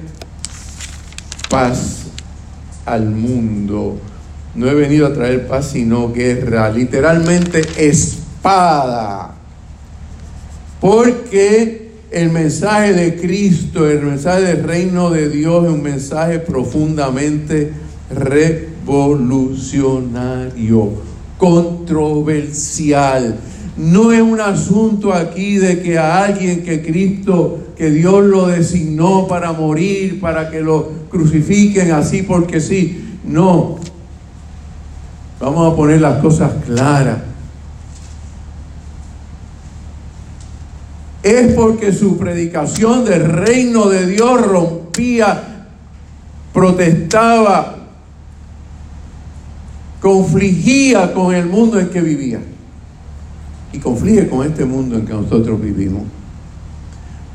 paz 1.49 2.03
al 2.85 3.05
mundo. 3.07 3.99
No 4.53 4.69
he 4.69 4.75
venido 4.75 5.07
a 5.07 5.13
traer 5.13 5.47
paz, 5.47 5.71
sino 5.71 6.13
guerra. 6.13 6.69
Literalmente 6.69 7.63
espada. 7.77 9.33
Porque 10.79 11.78
el 12.11 12.31
mensaje 12.31 12.93
de 12.93 13.15
Cristo, 13.15 13.87
el 13.87 14.01
mensaje 14.01 14.41
del 14.41 14.63
reino 14.63 15.11
de 15.11 15.29
Dios 15.29 15.65
es 15.65 15.71
un 15.71 15.83
mensaje 15.83 16.39
profundamente 16.39 17.71
revolucionario, 18.09 20.93
controversial. 21.37 23.37
No 23.77 24.11
es 24.11 24.21
un 24.21 24.41
asunto 24.41 25.13
aquí 25.13 25.57
de 25.57 25.81
que 25.81 25.99
a 25.99 26.23
alguien 26.23 26.63
que 26.63 26.81
Cristo, 26.81 27.59
que 27.77 27.91
Dios 27.91 28.25
lo 28.25 28.47
designó 28.47 29.27
para 29.27 29.53
morir, 29.53 30.19
para 30.19 30.49
que 30.49 30.61
lo 30.61 30.89
crucifiquen 31.09 31.91
así 31.91 32.23
porque 32.23 32.59
sí. 32.59 33.19
No. 33.23 33.77
Vamos 35.39 35.71
a 35.71 35.75
poner 35.75 36.01
las 36.01 36.19
cosas 36.21 36.51
claras. 36.65 37.28
Es 41.23 41.53
porque 41.53 41.91
su 41.91 42.17
predicación 42.17 43.03
del 43.05 43.25
reino 43.25 43.89
de 43.89 44.07
Dios 44.07 44.41
rompía, 44.41 45.67
protestaba, 46.53 47.75
confligía 50.01 51.13
con 51.13 51.35
el 51.35 51.45
mundo 51.45 51.79
en 51.79 51.89
que 51.89 52.01
vivía. 52.01 52.39
Y 53.71 53.79
conflige 53.79 54.27
con 54.27 54.47
este 54.47 54.65
mundo 54.65 54.95
en 54.95 55.05
que 55.05 55.13
nosotros 55.13 55.61
vivimos. 55.61 56.03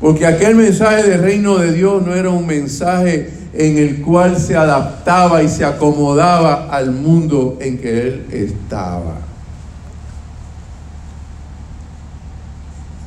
Porque 0.01 0.27
aquel 0.27 0.57
mensaje 0.57 1.03
del 1.09 1.23
reino 1.23 1.57
de 1.57 1.73
Dios 1.73 2.05
no 2.05 2.15
era 2.15 2.31
un 2.31 2.47
mensaje 2.47 3.31
en 3.53 3.79
el 3.79 4.03
cual 4.03 4.39
se 4.39 4.57
adaptaba 4.57 5.43
y 5.43 5.49
se 5.49 5.65
acomodaba 5.65 6.69
al 6.71 6.91
mundo 6.91 7.57
en 7.61 7.79
que 7.79 8.01
él 8.01 8.27
estaba. 8.33 9.24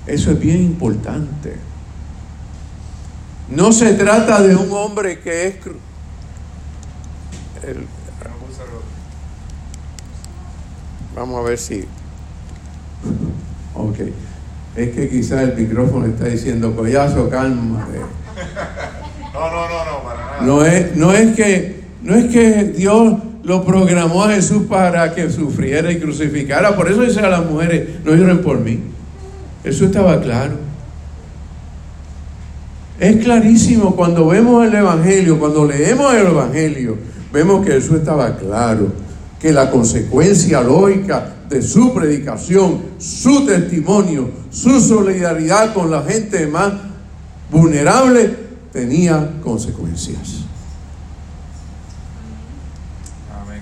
Eso 0.08 0.32
es 0.32 0.40
bien 0.40 0.64
importante. 0.64 1.56
No 3.50 3.72
se 3.72 3.94
trata 3.94 4.42
de 4.42 4.56
un 4.56 4.72
hombre 4.72 5.20
que 5.20 5.48
es... 5.48 5.56
vamos 11.16 11.40
a 11.40 11.50
ver 11.50 11.58
si... 11.58 11.86
Ok. 13.74 14.00
Es 14.76 14.90
que 14.92 15.10
quizás 15.10 15.42
el 15.42 15.56
micrófono 15.56 16.06
está 16.06 16.26
diciendo, 16.26 16.76
collazo, 16.76 17.30
calma. 17.30 17.88
No, 19.34 19.52
no, 19.52 19.70
no, 19.70 19.86
no, 19.86 20.04
para 20.04 20.26
nada. 20.26 20.42
No 20.42 20.64
es, 20.64 20.96
no 20.96 21.12
es 21.12 21.36
que, 21.36 21.84
no 22.02 22.16
es 22.16 22.32
que 22.32 22.64
Dios 22.64 23.18
lo 23.44 23.66
programó 23.66 24.24
a 24.24 24.30
Jesús 24.30 24.64
para 24.70 25.14
que 25.14 25.30
sufriera 25.30 25.92
y 25.92 26.00
crucificara. 26.00 26.76
Por 26.76 26.90
eso 26.90 27.02
dice 27.02 27.20
a 27.22 27.30
las 27.30 27.46
mujeres, 27.46 28.04
no 28.04 28.14
lloren 28.14 28.42
por 28.42 28.60
mí. 28.60 28.80
Eso 29.68 29.86
estaba 29.86 30.22
claro. 30.22 30.54
Es 33.00 33.24
clarísimo 33.24 33.96
cuando 33.96 34.28
vemos 34.28 34.66
el 34.66 34.74
Evangelio, 34.74 35.38
cuando 35.38 35.66
leemos 35.66 36.14
el 36.14 36.28
Evangelio, 36.28 36.98
vemos 37.32 37.66
que 37.66 37.74
Jesús 37.74 37.98
estaba 37.98 38.38
claro, 38.38 38.92
que 39.40 39.52
la 39.52 39.70
consecuencia 39.70 40.62
lógica 40.62 41.36
de 41.48 41.62
su 41.62 41.94
predicación, 41.94 42.82
su 42.98 43.46
testimonio, 43.46 44.30
su 44.50 44.80
solidaridad 44.80 45.74
con 45.74 45.92
la 45.92 46.02
gente 46.04 46.48
más 46.48 46.74
vulnerable, 47.52 48.36
tenía 48.72 49.32
consecuencias. 49.44 50.46
Amén. 53.42 53.62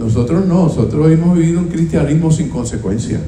Nosotros 0.00 0.46
no, 0.46 0.62
nosotros 0.64 1.12
hemos 1.12 1.36
vivido 1.36 1.60
un 1.60 1.66
cristianismo 1.66 2.32
sin 2.32 2.48
consecuencias. 2.48 3.20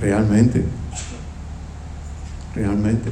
Realmente. 0.00 0.64
Realmente. 2.54 3.10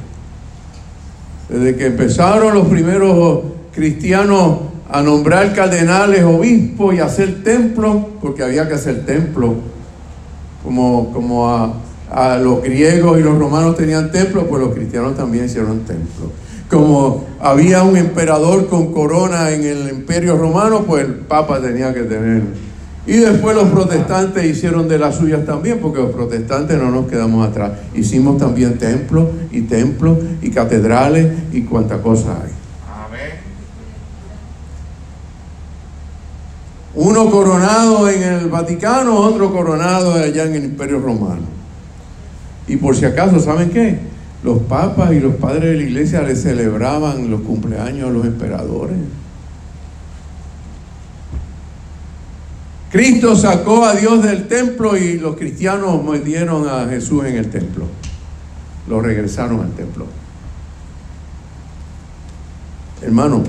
Desde 1.47 1.75
que 1.75 1.85
empezaron 1.85 2.55
los 2.55 2.67
primeros 2.67 3.41
cristianos 3.71 4.57
a 4.89 5.03
nombrar 5.03 5.53
cardenales, 5.53 6.23
obispos 6.23 6.95
y 6.95 6.99
hacer 6.99 7.43
templos, 7.43 7.97
porque 8.19 8.41
había 8.41 8.67
que 8.67 8.73
hacer 8.73 9.05
templos, 9.05 9.51
como, 10.63 11.13
como 11.13 11.47
a, 11.47 11.75
a 12.09 12.37
los 12.39 12.63
griegos 12.63 13.19
y 13.19 13.21
los 13.21 13.37
romanos 13.37 13.77
tenían 13.77 14.11
templos, 14.11 14.45
pues 14.49 14.59
los 14.63 14.73
cristianos 14.73 15.15
también 15.15 15.45
hicieron 15.45 15.81
templos. 15.81 16.31
Como 16.69 17.25
había 17.39 17.81
un 17.83 17.97
emperador 17.97 18.67
con 18.67 18.93
corona 18.93 19.51
en 19.51 19.63
el 19.63 19.89
imperio 19.89 20.37
romano, 20.37 20.83
pues 20.85 21.03
el 21.03 21.15
papa 21.15 21.59
tenía 21.59 21.93
que 21.93 22.01
tener. 22.01 22.43
Y 23.07 23.13
después 23.13 23.55
los 23.55 23.69
protestantes 23.69 24.45
hicieron 24.45 24.87
de 24.87 24.99
las 24.99 25.15
suyas 25.15 25.43
también, 25.43 25.79
porque 25.79 25.99
los 25.99 26.11
protestantes 26.11 26.77
no 26.77 26.91
nos 26.91 27.07
quedamos 27.07 27.47
atrás. 27.47 27.71
Hicimos 27.95 28.37
también 28.37 28.77
templos 28.77 29.29
y 29.51 29.61
templos 29.61 30.19
y 30.43 30.51
catedrales 30.51 31.27
y 31.51 31.63
cuánta 31.63 32.03
cosa 32.03 32.33
hay. 32.33 32.51
Amén. 33.07 33.31
Uno 36.93 37.31
coronado 37.31 38.07
en 38.09 38.21
el 38.21 38.47
Vaticano, 38.47 39.17
otro 39.17 39.51
coronado 39.51 40.13
allá 40.13 40.43
en 40.43 40.53
el 40.53 40.65
Imperio 40.65 40.99
Romano. 40.99 41.41
Y 42.67 42.75
por 42.75 42.95
si 42.95 43.05
acaso, 43.05 43.39
¿saben 43.39 43.71
qué? 43.71 43.97
Los 44.43 44.59
papas 44.59 45.11
y 45.13 45.19
los 45.19 45.35
padres 45.35 45.63
de 45.63 45.75
la 45.75 45.83
iglesia 45.83 46.21
le 46.21 46.35
celebraban 46.35 47.29
los 47.29 47.41
cumpleaños 47.41 48.09
a 48.09 48.11
los 48.11 48.25
emperadores. 48.25 48.97
Cristo 52.91 53.35
sacó 53.35 53.85
a 53.85 53.93
Dios 53.95 54.23
del 54.23 54.47
templo 54.47 54.97
y 54.97 55.19
los 55.19 55.35
cristianos 55.35 56.03
metieron 56.03 56.67
a 56.67 56.87
Jesús 56.87 57.25
en 57.25 57.35
el 57.35 57.49
templo. 57.49 57.85
Lo 58.87 59.01
regresaron 59.01 59.61
al 59.61 59.71
templo. 59.73 60.07
Hermano, 63.01 63.43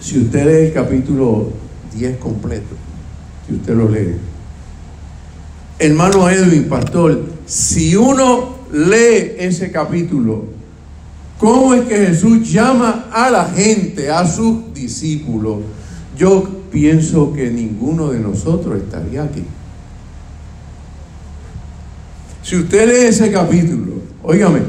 si 0.00 0.18
usted 0.18 0.44
lee 0.44 0.66
el 0.66 0.72
capítulo 0.72 1.52
10 1.94 2.18
completo, 2.18 2.74
si 3.46 3.54
usted 3.54 3.74
lo 3.74 3.88
lee, 3.88 4.16
hermano 5.78 6.28
Edwin, 6.28 6.68
pastor, 6.68 7.24
si 7.46 7.96
uno 7.96 8.53
lee 8.74 9.36
ese 9.38 9.70
capítulo, 9.70 10.46
¿cómo 11.38 11.74
es 11.74 11.82
que 11.82 11.96
Jesús 12.06 12.50
llama 12.50 13.06
a 13.12 13.30
la 13.30 13.44
gente, 13.44 14.10
a 14.10 14.26
sus 14.26 14.74
discípulos? 14.74 15.58
Yo 16.18 16.48
pienso 16.72 17.32
que 17.32 17.50
ninguno 17.50 18.10
de 18.10 18.18
nosotros 18.18 18.76
estaría 18.78 19.22
aquí. 19.22 19.44
Si 22.42 22.56
usted 22.56 22.88
lee 22.88 23.06
ese 23.06 23.30
capítulo, 23.30 23.94
óigame, 24.22 24.60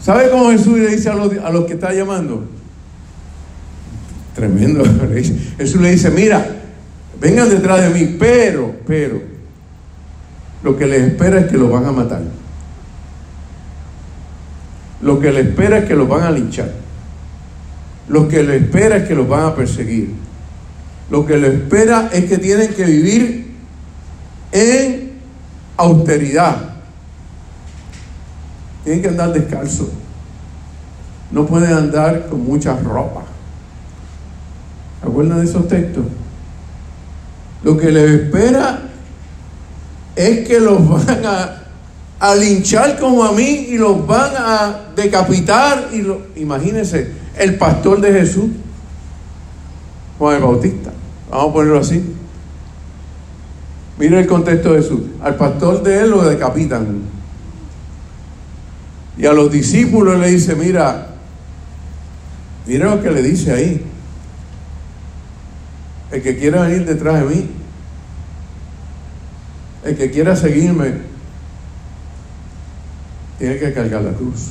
¿sabe 0.00 0.30
cómo 0.30 0.50
Jesús 0.50 0.78
le 0.78 0.88
dice 0.88 1.10
a 1.10 1.14
los, 1.14 1.36
a 1.36 1.50
los 1.50 1.64
que 1.64 1.74
está 1.74 1.92
llamando? 1.92 2.44
Tremendo. 4.36 4.84
Jesús 5.58 5.80
le 5.80 5.90
dice, 5.90 6.10
mira, 6.10 6.46
vengan 7.20 7.48
detrás 7.48 7.82
de 7.82 7.90
mí, 7.90 8.16
pero, 8.18 8.74
pero, 8.86 9.20
lo 10.62 10.76
que 10.76 10.86
les 10.86 11.02
espera 11.02 11.40
es 11.40 11.46
que 11.46 11.58
los 11.58 11.70
van 11.70 11.86
a 11.86 11.92
matar. 11.92 12.22
Lo 15.04 15.20
que 15.20 15.30
les 15.30 15.46
espera 15.46 15.78
es 15.78 15.84
que 15.84 15.94
los 15.94 16.08
van 16.08 16.22
a 16.22 16.30
linchar. 16.30 16.72
Lo 18.08 18.26
que 18.26 18.42
les 18.42 18.62
espera 18.62 18.96
es 18.96 19.06
que 19.06 19.14
los 19.14 19.28
van 19.28 19.44
a 19.44 19.54
perseguir. 19.54 20.14
Lo 21.10 21.26
que 21.26 21.36
les 21.36 21.52
espera 21.54 22.08
es 22.10 22.24
que 22.24 22.38
tienen 22.38 22.72
que 22.72 22.84
vivir 22.84 23.54
en 24.50 25.12
austeridad. 25.76 26.56
Tienen 28.82 29.02
que 29.02 29.08
andar 29.08 29.34
descalzos. 29.34 29.88
No 31.30 31.44
pueden 31.44 31.74
andar 31.74 32.28
con 32.28 32.42
muchas 32.42 32.82
ropas. 32.82 33.24
¿Se 35.02 35.06
acuerdan 35.06 35.38
de 35.38 35.44
esos 35.44 35.68
textos? 35.68 36.04
Lo 37.62 37.76
que 37.76 37.92
les 37.92 38.10
espera 38.10 38.80
es 40.16 40.48
que 40.48 40.60
los 40.60 40.88
van 41.06 41.26
a, 41.26 41.63
a 42.24 42.34
linchar 42.34 42.98
como 42.98 43.22
a 43.22 43.32
mí 43.32 43.66
y 43.68 43.76
los 43.76 44.06
van 44.06 44.32
a 44.34 44.80
decapitar. 44.96 45.90
Y 45.92 46.00
lo, 46.00 46.22
imagínense, 46.36 47.10
el 47.38 47.56
pastor 47.58 48.00
de 48.00 48.12
Jesús, 48.12 48.46
Juan 50.18 50.36
el 50.36 50.42
Bautista, 50.42 50.90
vamos 51.30 51.50
a 51.50 51.52
ponerlo 51.52 51.80
así. 51.80 52.02
Mira 53.98 54.20
el 54.20 54.26
contexto 54.26 54.72
de 54.72 54.80
Jesús. 54.80 55.00
Al 55.22 55.36
pastor 55.36 55.82
de 55.82 56.00
él 56.00 56.10
lo 56.12 56.24
decapitan. 56.24 57.02
Y 59.18 59.26
a 59.26 59.34
los 59.34 59.52
discípulos 59.52 60.18
le 60.18 60.28
dice, 60.28 60.54
mira, 60.54 61.08
mira 62.66 62.94
lo 62.94 63.02
que 63.02 63.10
le 63.10 63.22
dice 63.22 63.52
ahí. 63.52 63.84
El 66.10 66.22
que 66.22 66.38
quiera 66.38 66.62
venir 66.62 66.86
detrás 66.86 67.20
de 67.20 67.34
mí, 67.34 67.50
el 69.84 69.94
que 69.94 70.10
quiera 70.10 70.34
seguirme, 70.34 71.13
tiene 73.38 73.58
que 73.58 73.72
cargar 73.72 74.02
la 74.02 74.12
cruz. 74.12 74.50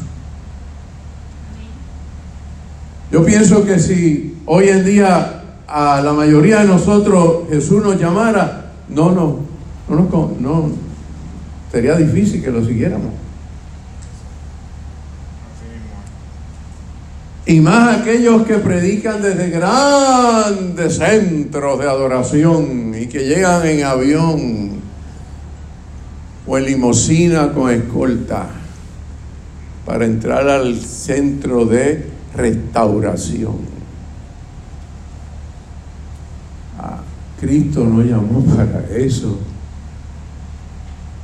Yo 3.12 3.24
pienso 3.24 3.64
que 3.64 3.80
si 3.80 4.38
hoy 4.46 4.70
en 4.70 4.84
día 4.86 5.44
a 5.68 6.02
la 6.02 6.14
mayoría 6.14 6.62
de 6.62 6.68
nosotros 6.68 7.48
Jesús 7.50 7.84
nos 7.84 8.00
llamara, 8.00 8.72
no, 8.90 9.12
no, 9.12 9.40
no, 9.88 10.36
no, 10.40 10.72
sería 11.72 11.96
difícil 11.96 12.44
que 12.44 12.52
lo 12.52 12.66
siguiéramos. 12.66 13.12
Y 17.46 17.60
más 17.60 18.00
aquellos 18.00 18.48
que 18.48 18.56
predican 18.56 19.22
desde 19.22 19.50
grandes 19.50 20.96
centros 20.96 21.78
de 21.78 21.90
adoración 21.90 22.96
y 23.00 23.06
que 23.08 23.26
llegan 23.26 23.68
en 23.68 23.84
avión 23.84 24.72
o 26.48 26.58
en 26.58 26.66
limosina 26.66 27.52
con 27.52 27.70
escolta 27.70 28.63
para 29.86 30.06
entrar 30.06 30.48
al 30.48 30.80
centro 30.80 31.66
de 31.66 32.06
restauración. 32.36 33.58
Ah, 36.80 37.02
Cristo 37.40 37.84
no 37.84 38.02
llamó 38.02 38.44
para 38.46 38.86
eso. 38.96 39.40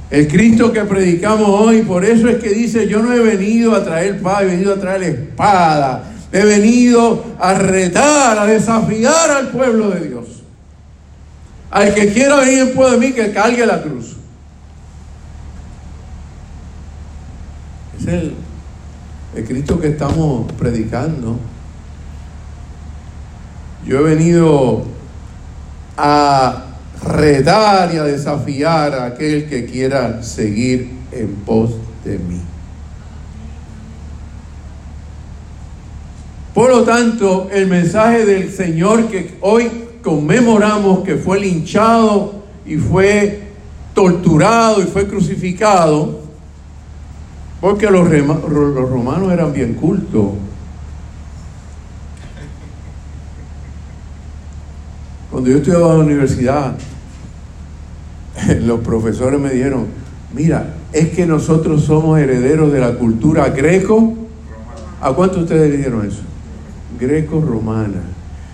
El 0.09 0.27
Cristo 0.27 0.73
que 0.73 0.81
predicamos 0.81 1.47
hoy, 1.47 1.83
por 1.83 2.03
eso 2.03 2.27
es 2.27 2.41
que 2.41 2.49
dice, 2.49 2.87
yo 2.87 3.01
no 3.01 3.13
he 3.13 3.19
venido 3.19 3.75
a 3.75 3.83
traer 3.83 4.21
paz, 4.21 4.41
he 4.41 4.45
venido 4.45 4.73
a 4.73 4.79
traer 4.79 5.03
espada, 5.03 6.11
he 6.31 6.43
venido 6.43 7.23
a 7.39 7.53
retar, 7.53 8.39
a 8.39 8.45
desafiar 8.45 9.29
al 9.29 9.49
pueblo 9.49 9.91
de 9.91 10.07
Dios. 10.07 10.25
Al 11.69 11.93
que 11.93 12.11
quiera 12.11 12.37
venir 12.37 12.59
en 12.59 12.73
pos 12.73 12.91
de 12.91 12.97
mí, 12.97 13.13
que 13.13 13.31
cargue 13.31 13.63
la 13.65 13.83
cruz. 13.83 14.15
Es 17.99 18.07
el, 18.07 18.33
el 19.39 19.45
Cristo 19.45 19.79
que 19.79 19.87
estamos 19.87 20.51
predicando. 20.53 21.37
Yo 23.85 23.99
he 23.99 24.15
venido 24.15 24.83
a 25.97 26.65
retar 27.03 27.93
y 27.93 27.97
a 27.97 28.03
desafiar 28.03 28.93
a 28.93 29.05
aquel 29.05 29.47
que 29.47 29.65
quiera 29.65 30.21
seguir 30.21 30.91
en 31.11 31.35
pos 31.45 31.71
de 32.03 32.19
mí. 32.19 32.41
Por 36.53 36.69
lo 36.69 36.83
tanto, 36.83 37.47
el 37.51 37.67
mensaje 37.67 38.25
del 38.25 38.51
Señor 38.51 39.07
que 39.07 39.37
hoy 39.39 39.69
conmemoramos, 40.03 41.03
que 41.03 41.15
fue 41.15 41.39
linchado 41.39 42.43
y 42.65 42.75
fue 42.75 43.43
torturado 43.93 44.81
y 44.81 44.85
fue 44.85 45.07
crucificado, 45.07 46.18
porque 47.61 47.89
los, 47.89 48.09
romanos 48.89 49.31
eran 49.31 49.51
bien 49.51 49.73
cultos. 49.73 50.31
Cuando 55.29 55.49
yo 55.49 55.57
estudiaba 55.57 55.91
en 55.91 55.97
la 55.99 56.05
universidad, 56.05 56.75
los 58.61 58.79
profesores 58.79 59.39
me 59.39 59.51
dijeron, 59.51 59.87
mira, 60.33 60.75
es 60.91 61.09
que 61.09 61.25
nosotros 61.25 61.83
somos 61.83 62.19
herederos 62.19 62.71
de 62.71 62.79
la 62.79 62.93
cultura 62.93 63.49
greco. 63.49 64.15
¿A 65.01 65.13
cuánto 65.13 65.41
ustedes 65.41 65.77
dijeron 65.77 66.05
eso? 66.05 66.21
Greco-romana. 66.99 68.01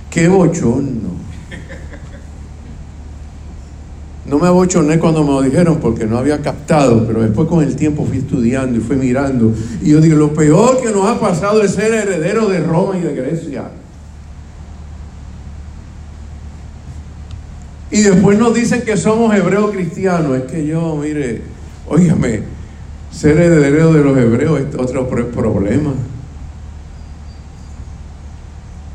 Qué 0.10 0.28
bochorno. 0.28 1.14
No 4.28 4.40
me 4.40 4.48
abochorné 4.48 4.98
cuando 4.98 5.24
me 5.24 5.30
lo 5.30 5.42
dijeron 5.44 5.78
porque 5.80 6.06
no 6.06 6.18
había 6.18 6.42
captado, 6.42 7.06
pero 7.06 7.22
después 7.22 7.48
con 7.48 7.64
el 7.64 7.76
tiempo 7.76 8.06
fui 8.06 8.18
estudiando 8.18 8.78
y 8.78 8.82
fui 8.82 8.96
mirando. 8.96 9.54
Y 9.82 9.92
yo 9.92 10.02
digo, 10.02 10.18
lo 10.18 10.34
peor 10.34 10.82
que 10.82 10.92
nos 10.92 11.08
ha 11.08 11.20
pasado 11.20 11.62
es 11.62 11.72
ser 11.72 11.94
heredero 11.94 12.48
de 12.48 12.60
Roma 12.60 12.98
y 12.98 13.02
de 13.02 13.14
Grecia. 13.14 13.66
Y 17.92 18.02
después 18.02 18.38
nos 18.40 18.54
dicen 18.54 18.82
que 18.82 18.98
somos 18.98 19.34
hebreos 19.36 19.72
cristianos. 19.72 20.38
Es 20.38 20.52
que 20.52 20.66
yo, 20.66 20.96
mire, 20.96 21.44
óigame, 21.88 22.42
ser 23.12 23.38
heredero 23.38 23.94
de 23.94 24.04
los 24.04 24.18
hebreos 24.18 24.60
es 24.60 24.76
otro 24.76 25.08
problema. 25.08 25.94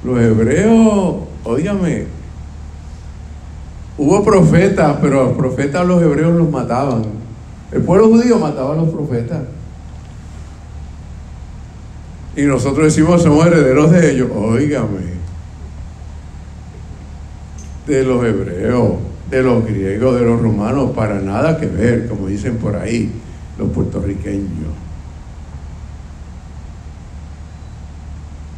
Los 0.02 0.20
hebreos, 0.20 1.16
óigame, 1.44 2.19
hubo 4.00 4.24
profetas, 4.24 4.96
pero 5.02 5.24
los 5.26 5.36
profetas 5.36 5.86
los 5.86 6.02
hebreos 6.02 6.34
los 6.34 6.48
mataban. 6.48 7.02
El 7.70 7.82
pueblo 7.82 8.08
judío 8.08 8.38
mataba 8.38 8.72
a 8.72 8.76
los 8.76 8.88
profetas. 8.88 9.42
Y 12.34 12.42
nosotros 12.44 12.86
decimos 12.86 13.22
somos 13.22 13.46
herederos 13.46 13.90
de 13.90 14.10
ellos. 14.10 14.30
Óigame 14.34 15.20
de 17.86 18.04
los 18.04 18.24
hebreos, 18.24 18.92
de 19.30 19.42
los 19.42 19.66
griegos, 19.66 20.18
de 20.18 20.24
los 20.24 20.40
romanos, 20.40 20.92
para 20.92 21.20
nada 21.20 21.58
que 21.58 21.66
ver, 21.66 22.08
como 22.08 22.26
dicen 22.28 22.56
por 22.56 22.76
ahí 22.76 23.12
los 23.58 23.68
puertorriqueños. 23.68 24.48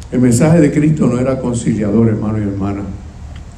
El 0.09 0.21
mensaje 0.21 0.61
de 0.61 0.71
Cristo 0.71 1.07
no 1.07 1.19
era 1.19 1.37
conciliador, 1.39 2.07
hermanos 2.07 2.39
y 2.39 2.43
hermanas, 2.43 2.85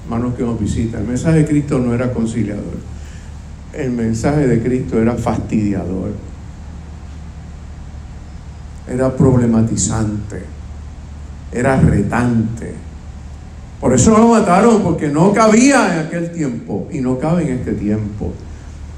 hermanos 0.06 0.36
que 0.36 0.44
nos 0.44 0.60
visitan. 0.60 1.02
El 1.02 1.08
mensaje 1.08 1.40
de 1.40 1.46
Cristo 1.46 1.80
no 1.80 1.94
era 1.94 2.14
conciliador. 2.14 2.78
El 3.74 3.92
mensaje 3.92 4.48
de 4.48 4.62
Cristo 4.62 5.02
era 5.02 5.16
fastidiador. 5.16 6.12
Era 8.88 9.16
problematizante. 9.16 10.44
Era 11.52 11.80
retante 11.80 12.86
por 13.86 13.94
eso 13.94 14.18
lo 14.18 14.30
mataron, 14.30 14.82
porque 14.82 15.10
no 15.10 15.32
cabía 15.34 15.94
en 15.94 16.08
aquel 16.08 16.32
tiempo 16.32 16.88
y 16.92 17.02
no 17.02 17.20
cabe 17.20 17.44
en 17.44 17.60
este 17.60 17.74
tiempo. 17.74 18.34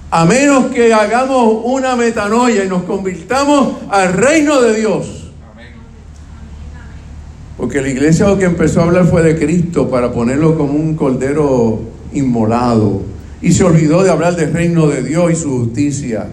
A 0.10 0.24
menos 0.24 0.68
que 0.68 0.94
hagamos 0.94 1.62
una 1.66 1.98
metanoia 1.98 2.64
y 2.64 2.70
nos 2.70 2.84
convirtamos 2.84 3.80
al 3.90 4.14
reino 4.14 4.62
de 4.62 4.80
Dios. 4.80 5.17
Porque 7.58 7.82
la 7.82 7.90
iglesia 7.90 8.28
lo 8.28 8.38
que 8.38 8.46
empezó 8.46 8.82
a 8.82 8.84
hablar 8.84 9.06
fue 9.06 9.24
de 9.24 9.38
Cristo 9.38 9.90
para 9.90 10.12
ponerlo 10.12 10.56
como 10.56 10.74
un 10.74 10.96
cordero 10.96 11.82
inmolado. 12.14 13.02
Y 13.42 13.52
se 13.52 13.64
olvidó 13.64 14.04
de 14.04 14.12
hablar 14.12 14.36
del 14.36 14.54
reino 14.54 14.88
de 14.88 15.02
Dios 15.02 15.32
y 15.32 15.36
su 15.36 15.50
justicia. 15.50 16.28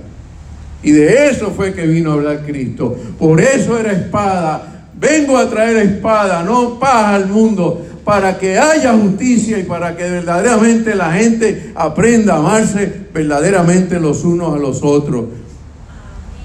Y 0.82 0.92
de 0.92 1.30
eso 1.30 1.50
fue 1.56 1.72
que 1.72 1.86
vino 1.86 2.10
a 2.10 2.14
hablar 2.14 2.42
Cristo. 2.44 2.94
Por 3.18 3.40
eso 3.40 3.78
era 3.78 3.92
espada. 3.92 4.90
Vengo 5.00 5.38
a 5.38 5.48
traer 5.48 5.78
espada, 5.78 6.42
no 6.42 6.78
paz 6.78 7.06
al 7.14 7.26
mundo, 7.26 7.84
para 8.04 8.38
que 8.38 8.58
haya 8.58 8.92
justicia 8.92 9.58
y 9.58 9.64
para 9.64 9.96
que 9.96 10.02
verdaderamente 10.08 10.94
la 10.94 11.12
gente 11.12 11.72
aprenda 11.74 12.34
a 12.34 12.38
amarse 12.38 13.06
verdaderamente 13.12 13.98
los 13.98 14.24
unos 14.24 14.54
a 14.54 14.58
los 14.58 14.82
otros. 14.82 15.24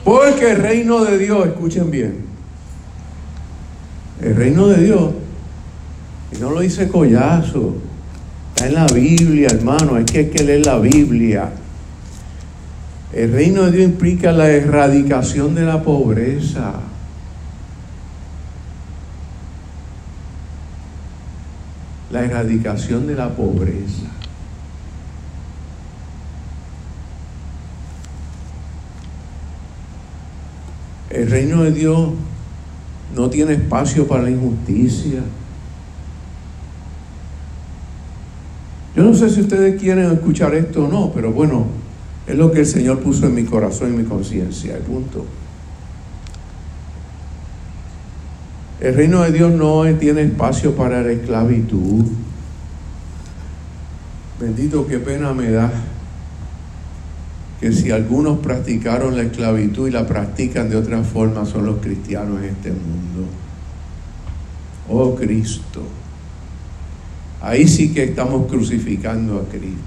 Porque 0.06 0.52
el 0.52 0.58
reino 0.58 1.04
de 1.04 1.18
Dios, 1.18 1.46
escuchen 1.46 1.92
bien, 1.92 2.29
el 4.22 4.36
reino 4.36 4.68
de 4.68 4.84
Dios, 4.84 5.12
y 6.32 6.40
no 6.40 6.52
lo 6.52 6.60
dice 6.60 6.88
collazo, 6.88 7.76
está 8.50 8.68
en 8.68 8.76
la 8.76 8.88
Biblia, 8.88 9.50
hermano, 9.52 9.98
es 9.98 10.06
que 10.06 10.20
hay 10.20 10.30
que 10.30 10.44
leer 10.44 10.66
la 10.66 10.80
Biblia. 10.80 11.52
El 13.14 13.32
reino 13.32 13.64
de 13.64 13.72
Dios 13.72 13.90
implica 13.90 14.32
la 14.32 14.50
erradicación 14.50 15.56
de 15.56 15.64
la 15.64 15.82
pobreza. 15.82 16.74
la 22.12 22.26
erradicación 22.26 23.08
de 23.08 23.16
la 23.16 23.30
pobreza. 23.30 24.08
El 31.10 31.30
reino 31.30 31.64
de 31.64 31.72
Dios 31.72 32.10
no 33.16 33.30
tiene 33.30 33.54
espacio 33.54 34.08
para 34.08 34.24
la 34.24 34.32
injusticia. 34.32 35.22
Yo 38.96 39.04
no 39.04 39.14
sé 39.14 39.30
si 39.30 39.42
ustedes 39.42 39.80
quieren 39.80 40.12
escuchar 40.12 40.54
esto 40.56 40.86
o 40.86 40.88
no, 40.88 41.12
pero 41.14 41.32
bueno, 41.32 41.68
es 42.28 42.36
lo 42.36 42.52
que 42.52 42.60
el 42.60 42.66
Señor 42.66 43.00
puso 43.00 43.26
en 43.28 43.36
mi 43.36 43.44
corazón 43.44 43.94
y 43.94 43.98
mi 43.98 44.04
conciencia, 44.04 44.76
el 44.76 44.84
punto. 44.84 45.26
El 48.80 48.96
reino 48.96 49.22
de 49.22 49.32
Dios 49.32 49.52
no 49.52 49.84
tiene 49.98 50.22
espacio 50.22 50.76
para 50.76 51.02
la 51.02 51.12
esclavitud. 51.12 52.06
Bendito, 54.40 54.88
qué 54.88 55.00
pena 55.00 55.34
me 55.34 55.52
da 55.52 55.72
que 57.60 57.74
si 57.74 57.92
algunos 57.92 58.40
practicaron 58.40 59.18
la 59.18 59.24
esclavitud 59.24 59.88
y 59.88 59.92
la 59.92 60.08
practican 60.08 60.70
de 60.70 60.78
otra 60.78 61.04
forma 61.04 61.46
son 61.46 61.66
los 61.66 61.80
cristianos 61.80 62.40
en 62.40 62.46
este 62.46 62.70
mundo. 62.70 63.28
Oh 64.88 65.16
Cristo. 65.16 65.84
Ahí 67.42 67.68
sí 67.68 67.94
que 67.94 68.04
estamos 68.04 68.48
crucificando 68.48 69.38
a 69.38 69.44
Cristo. 69.50 69.78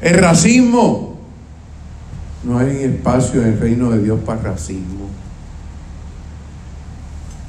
El 0.00 0.18
racismo. 0.18 1.18
No 2.44 2.58
hay 2.58 2.84
espacio 2.84 3.40
en 3.40 3.54
el 3.54 3.58
reino 3.58 3.90
de 3.90 4.02
Dios 4.02 4.20
para 4.20 4.42
racismo. 4.42 5.08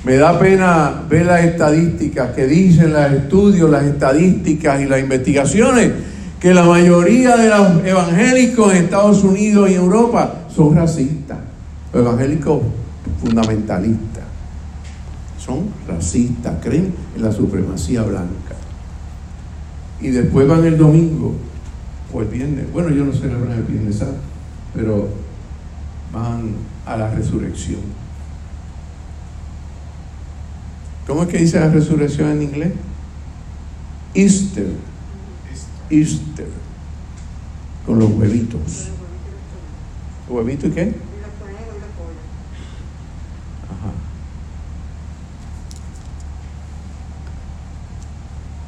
Me 0.06 0.18
da 0.18 0.38
pena 0.38 1.02
ver 1.10 1.26
las 1.26 1.44
estadísticas 1.44 2.32
que 2.36 2.46
dicen 2.46 2.94
los 2.94 3.12
estudios, 3.12 3.70
las 3.70 3.84
estadísticas 3.86 4.80
y 4.82 4.86
las 4.86 5.00
investigaciones 5.00 5.92
que 6.40 6.54
la 6.54 6.64
mayoría 6.64 7.36
de 7.36 7.50
los 7.50 7.84
evangélicos 7.84 8.72
en 8.72 8.84
Estados 8.84 9.24
Unidos 9.24 9.68
y 9.68 9.74
Europa 9.74 10.46
son 10.56 10.76
racistas, 10.76 11.40
los 11.92 12.04
evangélicos 12.04 12.62
fundamentalistas. 13.20 14.24
Son 15.44 15.70
racistas, 15.88 16.54
creen 16.62 16.94
en 17.16 17.24
la 17.24 17.32
supremacía 17.32 18.04
blanca. 18.04 18.56
Y 20.00 20.10
después 20.10 20.48
van 20.48 20.66
el 20.66 20.78
domingo 20.78 21.34
o 22.14 22.22
el 22.22 22.28
viernes, 22.28 22.72
bueno, 22.72 22.90
yo 22.90 23.06
no 23.06 23.12
hora 23.12 23.56
del 23.56 23.64
viernes, 23.64 24.04
pero 24.72 25.08
van 26.14 26.52
a 26.86 26.96
la 26.96 27.10
resurrección. 27.10 28.05
¿Cómo 31.08 31.24
es 31.24 31.30
que 31.30 31.38
dice 31.38 31.60
la 31.60 31.70
resurrección 31.70 32.32
en 32.32 32.42
inglés? 32.42 32.72
Easter. 34.14 34.68
Easter. 35.90 36.48
Con 37.86 38.00
los 38.00 38.12
huevitos. 38.12 38.90
¿Huevito 40.28 40.68
y 40.68 40.72
qué? 40.72 40.82
Ajá. 40.82 40.94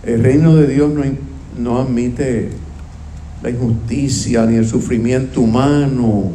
El 0.04 0.24
reino 0.24 0.56
de 0.56 0.68
Dios 0.68 0.94
no, 0.94 1.04
no 1.58 1.80
admite 1.80 2.52
la 3.42 3.50
injusticia 3.50 4.46
ni 4.46 4.58
el 4.58 4.68
sufrimiento 4.68 5.42
humano 5.42 6.32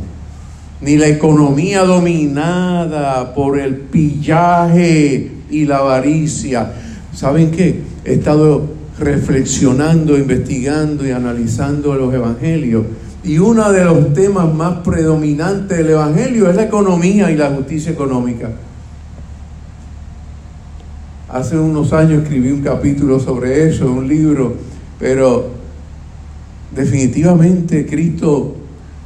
ni 0.83 0.97
la 0.97 1.07
economía 1.07 1.85
dominada 1.85 3.35
por 3.35 3.59
el 3.59 3.77
pillaje 3.77 5.31
y 5.53 5.67
la 5.67 5.79
avaricia. 5.79 6.73
¿Saben 7.15 7.53
qué? 7.53 7.83
He 8.05 8.15
estado 8.15 8.67
reflexionando, 8.99 10.19
investigando 10.19 11.07
y 11.07 11.11
analizando 11.11 11.95
los 11.95 12.13
evangelios. 12.13 12.85
Y 13.23 13.39
uno 13.39 13.71
de 13.71 13.85
los 13.85 14.13
temas 14.15 14.53
más 14.53 14.79
predominantes 14.79 15.79
del 15.79 15.91
evangelio 15.91 16.51
es 16.51 16.57
la 16.57 16.65
economía 16.65 17.31
y 17.31 17.37
la 17.37 17.51
justicia 17.51 17.93
económica. 17.93 18.51
Hace 21.29 21.57
unos 21.59 21.93
años 21.93 22.23
escribí 22.23 22.51
un 22.51 22.63
capítulo 22.63 23.21
sobre 23.21 23.69
eso, 23.69 23.91
un 23.91 24.09
libro, 24.09 24.55
pero 24.99 25.51
definitivamente 26.75 27.87
Cristo 27.87 28.57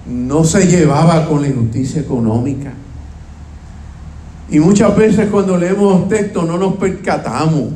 no 0.08 0.44
se 0.44 0.66
llevaba 0.66 1.26
con 1.26 1.42
la 1.42 1.48
injusticia 1.48 2.00
económica. 2.00 2.72
Y 4.50 4.60
muchas 4.60 4.96
veces 4.96 5.28
cuando 5.30 5.56
leemos 5.56 6.08
textos 6.08 6.46
no 6.46 6.56
nos 6.56 6.76
percatamos. 6.76 7.70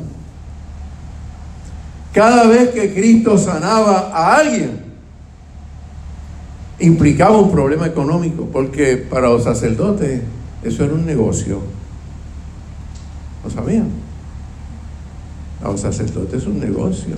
Cada 2.13 2.45
vez 2.47 2.69
que 2.69 2.93
Cristo 2.93 3.37
sanaba 3.37 4.11
a 4.13 4.35
alguien, 4.37 4.81
implicaba 6.79 7.37
un 7.37 7.51
problema 7.51 7.87
económico, 7.87 8.47
porque 8.51 8.97
para 8.97 9.29
los 9.29 9.43
sacerdotes 9.43 10.21
eso 10.63 10.83
era 10.83 10.93
un 10.93 11.05
negocio. 11.05 11.61
¿Lo 13.43 13.49
sabían? 13.49 13.89
Para 15.59 15.71
los 15.71 15.81
sacerdotes 15.81 16.41
es 16.41 16.47
un 16.47 16.59
negocio. 16.59 17.15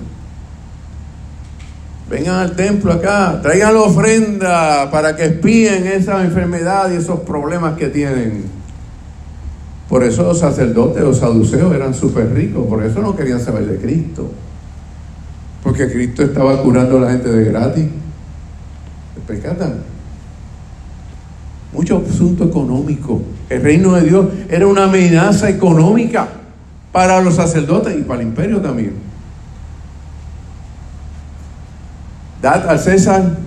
Vengan 2.08 2.36
al 2.36 2.54
templo 2.54 2.92
acá, 2.92 3.40
traigan 3.42 3.74
la 3.74 3.80
ofrenda 3.80 4.90
para 4.90 5.16
que 5.16 5.24
espíen 5.24 5.86
esa 5.86 6.22
enfermedad 6.22 6.92
y 6.92 6.96
esos 6.96 7.20
problemas 7.20 7.76
que 7.76 7.88
tienen. 7.88 8.63
Por 9.88 10.02
eso 10.02 10.22
los 10.22 10.38
sacerdotes, 10.38 11.02
los 11.02 11.18
saduceos 11.18 11.74
eran 11.74 11.94
súper 11.94 12.32
ricos, 12.32 12.66
por 12.66 12.82
eso 12.84 13.00
no 13.00 13.14
querían 13.14 13.40
saber 13.40 13.66
de 13.66 13.78
Cristo. 13.78 14.30
Porque 15.62 15.90
Cristo 15.90 16.22
estaba 16.22 16.62
curando 16.62 16.98
a 16.98 17.00
la 17.02 17.10
gente 17.10 17.30
de 17.30 17.44
gratis. 17.44 17.86
¿Se 19.14 19.20
percatan? 19.26 19.82
Mucho 21.72 22.02
asunto 22.08 22.44
económico. 22.44 23.22
El 23.48 23.62
reino 23.62 23.92
de 23.94 24.02
Dios 24.02 24.26
era 24.48 24.66
una 24.66 24.84
amenaza 24.84 25.48
económica 25.48 26.28
para 26.92 27.20
los 27.20 27.34
sacerdotes 27.34 27.96
y 27.98 28.02
para 28.02 28.20
el 28.20 28.28
imperio 28.28 28.60
también. 28.60 28.94
Dad 32.40 32.68
al 32.68 32.78
César 32.78 33.38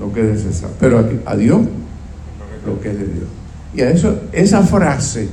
lo 0.00 0.12
que 0.12 0.20
es 0.20 0.44
de 0.44 0.52
César, 0.52 0.70
pero 0.78 0.98
a 1.24 1.36
Dios 1.36 1.60
lo 2.66 2.80
que 2.80 2.90
es 2.90 2.98
de 2.98 3.06
Dios. 3.06 3.28
Y 3.74 3.80
eso, 3.80 4.20
esa 4.32 4.62
frase, 4.62 5.28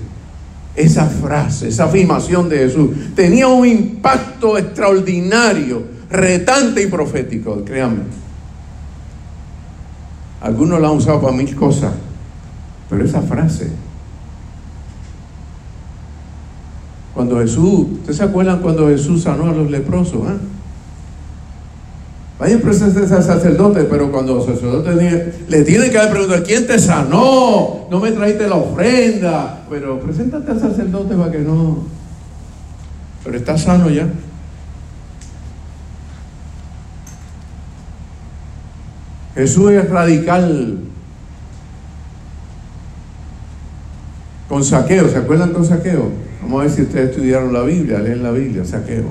esa 0.76 1.06
frase, 1.06 1.68
esa 1.68 1.86
afirmación 1.86 2.50
de 2.50 2.58
Jesús 2.60 2.90
tenía 3.16 3.48
un 3.48 3.68
impacto 3.68 4.58
extraordinario, 4.58 5.84
retante 6.10 6.82
y 6.82 6.88
profético, 6.88 7.64
créanme. 7.64 8.04
Algunos 10.42 10.82
la 10.82 10.88
han 10.88 10.98
usado 10.98 11.22
para 11.22 11.34
mil 11.34 11.56
cosas, 11.56 11.94
pero 12.90 13.06
esa 13.06 13.22
frase, 13.22 13.70
cuando 17.14 17.40
Jesús, 17.40 17.88
¿ustedes 17.92 18.18
se 18.18 18.24
acuerdan 18.24 18.60
cuando 18.60 18.88
Jesús 18.88 19.22
sanó 19.22 19.50
a 19.50 19.54
los 19.54 19.70
leprosos? 19.70 20.28
Eh? 20.28 20.61
Vayan 22.42 22.60
presencia 22.60 23.04
al 23.04 23.24
sacerdote, 23.24 23.84
pero 23.84 24.12
cuando 24.12 24.34
los 24.34 24.48
sacerdotes 24.48 24.96
le 25.48 25.62
tienen 25.62 25.92
que 25.92 26.00
haber 26.00 26.10
preguntado, 26.10 26.44
¿quién 26.44 26.66
te 26.66 26.80
sanó? 26.80 27.86
No 27.88 28.00
me 28.00 28.12
trajiste 28.12 28.48
la 28.48 28.56
ofrenda. 28.56 29.64
Pero 29.70 30.00
preséntate 30.00 30.50
al 30.50 30.60
sacerdote 30.60 31.14
para 31.16 31.32
que 31.32 31.38
no. 31.38 31.84
Pero 33.24 33.38
está 33.38 33.60
sano 33.60 33.92
ya. 33.92 34.08
Jesús 39.36 39.74
es 39.74 39.88
radical. 39.88 40.80
Con 44.50 44.64
saqueo, 44.64 45.08
¿se 45.10 45.18
acuerdan 45.18 45.54
con 45.54 45.64
saqueo? 45.64 46.10
Vamos 46.42 46.60
a 46.60 46.64
ver 46.64 46.72
si 46.72 46.82
ustedes 46.82 47.12
estudiaron 47.12 47.54
la 47.54 47.62
Biblia, 47.62 48.00
leen 48.00 48.24
la 48.24 48.32
Biblia, 48.32 48.66
saqueo 48.66 49.06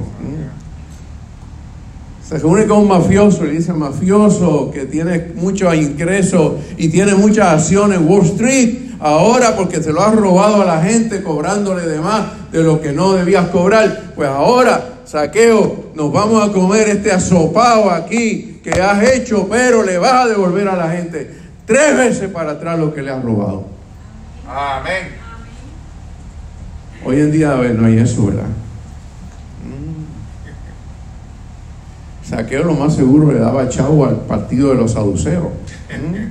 se 2.30 2.38
reúne 2.38 2.64
con 2.68 2.82
un 2.82 2.88
mafioso 2.88 3.44
y 3.44 3.50
dice, 3.50 3.72
mafioso 3.72 4.70
que 4.70 4.84
tiene 4.84 5.32
muchos 5.34 5.74
ingresos 5.74 6.52
y 6.76 6.88
tiene 6.88 7.16
muchas 7.16 7.54
acciones 7.54 7.98
en 7.98 8.08
Wall 8.08 8.24
Street, 8.24 8.92
ahora 9.00 9.56
porque 9.56 9.82
se 9.82 9.92
lo 9.92 10.00
has 10.00 10.14
robado 10.14 10.62
a 10.62 10.64
la 10.64 10.80
gente 10.80 11.24
cobrándole 11.24 11.88
de 11.88 11.98
más 11.98 12.52
de 12.52 12.62
lo 12.62 12.80
que 12.80 12.92
no 12.92 13.14
debías 13.14 13.48
cobrar, 13.48 14.12
pues 14.14 14.28
ahora, 14.28 15.00
saqueo, 15.04 15.90
nos 15.96 16.12
vamos 16.12 16.48
a 16.48 16.52
comer 16.52 16.88
este 16.90 17.10
asopado 17.10 17.90
aquí 17.90 18.60
que 18.62 18.80
has 18.80 19.02
hecho, 19.10 19.48
pero 19.50 19.82
le 19.82 19.98
vas 19.98 20.26
a 20.26 20.28
devolver 20.28 20.68
a 20.68 20.76
la 20.76 20.88
gente 20.88 21.28
tres 21.66 21.96
veces 21.96 22.28
para 22.28 22.52
atrás 22.52 22.78
lo 22.78 22.94
que 22.94 23.02
le 23.02 23.10
has 23.10 23.24
robado. 23.24 23.64
Amén. 24.48 25.08
Hoy 27.04 27.18
en 27.18 27.32
día, 27.32 27.54
a 27.54 27.56
ver, 27.56 27.74
no 27.74 27.88
hay 27.88 27.98
eso, 27.98 28.26
¿verdad? 28.26 28.46
Saqueo 32.30 32.62
lo 32.62 32.74
más 32.74 32.94
seguro 32.94 33.32
le 33.32 33.40
daba 33.40 33.68
chavo 33.68 34.06
al 34.06 34.20
partido 34.20 34.68
de 34.70 34.76
los 34.76 34.92
saduceos. 34.92 35.48
¿Mm? 35.90 36.30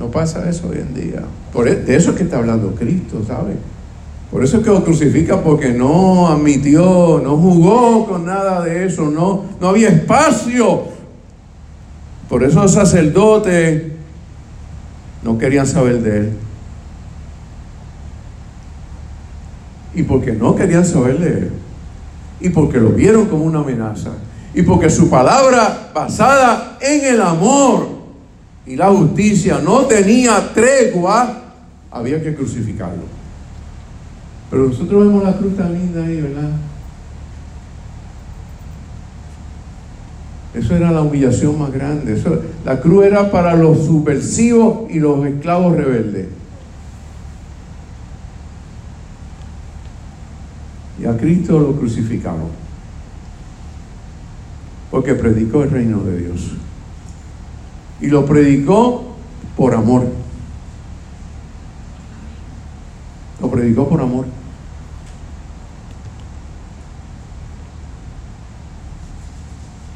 No 0.00 0.10
pasa 0.10 0.50
eso 0.50 0.68
hoy 0.68 0.78
en 0.78 0.94
día. 0.94 1.22
Por, 1.52 1.68
e, 1.68 1.76
de 1.76 1.94
eso 1.94 2.10
es 2.10 2.16
que 2.16 2.24
está 2.24 2.38
hablando 2.38 2.74
Cristo, 2.74 3.22
¿sabe? 3.24 3.54
Por 4.32 4.42
eso 4.42 4.56
es 4.56 4.64
que 4.64 4.70
lo 4.70 4.82
crucifica 4.82 5.40
porque 5.42 5.72
no 5.72 6.26
admitió, 6.26 7.20
no 7.22 7.36
jugó 7.36 8.04
con 8.08 8.26
nada 8.26 8.64
de 8.64 8.84
eso, 8.84 9.08
no, 9.08 9.44
no 9.60 9.68
había 9.68 9.90
espacio. 9.90 10.82
Por 12.28 12.42
eso 12.42 12.62
los 12.62 12.72
sacerdotes 12.72 13.84
no 15.22 15.38
querían 15.38 15.68
saber 15.68 16.02
de 16.02 16.18
él. 16.18 16.32
Y 19.94 20.02
porque 20.02 20.32
no 20.32 20.56
querían 20.56 20.84
saber 20.84 21.18
de 21.20 21.28
él 21.28 21.52
y 22.40 22.50
porque 22.50 22.78
lo 22.78 22.90
vieron 22.90 23.26
como 23.26 23.44
una 23.44 23.60
amenaza 23.60 24.10
y 24.54 24.62
porque 24.62 24.90
su 24.90 25.10
palabra 25.10 25.90
basada 25.94 26.78
en 26.80 27.04
el 27.04 27.20
amor 27.20 27.88
y 28.66 28.76
la 28.76 28.90
justicia 28.90 29.60
no 29.62 29.86
tenía 29.86 30.52
tregua, 30.52 31.42
había 31.90 32.22
que 32.22 32.34
crucificarlo. 32.34 33.02
Pero 34.50 34.68
nosotros 34.68 35.06
vemos 35.06 35.24
la 35.24 35.36
cruz 35.36 35.56
tan 35.56 35.72
linda 35.72 36.04
ahí, 36.04 36.20
¿verdad? 36.20 36.50
Eso 40.54 40.74
era 40.74 40.90
la 40.90 41.02
humillación 41.02 41.58
más 41.58 41.72
grande. 41.72 42.20
La 42.64 42.80
cruz 42.80 43.04
era 43.04 43.30
para 43.30 43.54
los 43.54 43.86
subversivos 43.86 44.90
y 44.90 44.98
los 44.98 45.24
esclavos 45.26 45.76
rebeldes. 45.76 46.26
Y 51.00 51.06
a 51.06 51.16
Cristo 51.16 51.58
lo 51.58 51.72
crucificaron. 51.78 52.48
Porque 54.90 55.14
predicó 55.14 55.62
el 55.62 55.70
reino 55.70 56.00
de 56.00 56.18
Dios. 56.18 56.52
Y 58.00 58.08
lo 58.08 58.24
predicó 58.24 59.16
por 59.56 59.74
amor. 59.74 60.06
Lo 63.40 63.50
predicó 63.50 63.88
por 63.88 64.00
amor. 64.00 64.26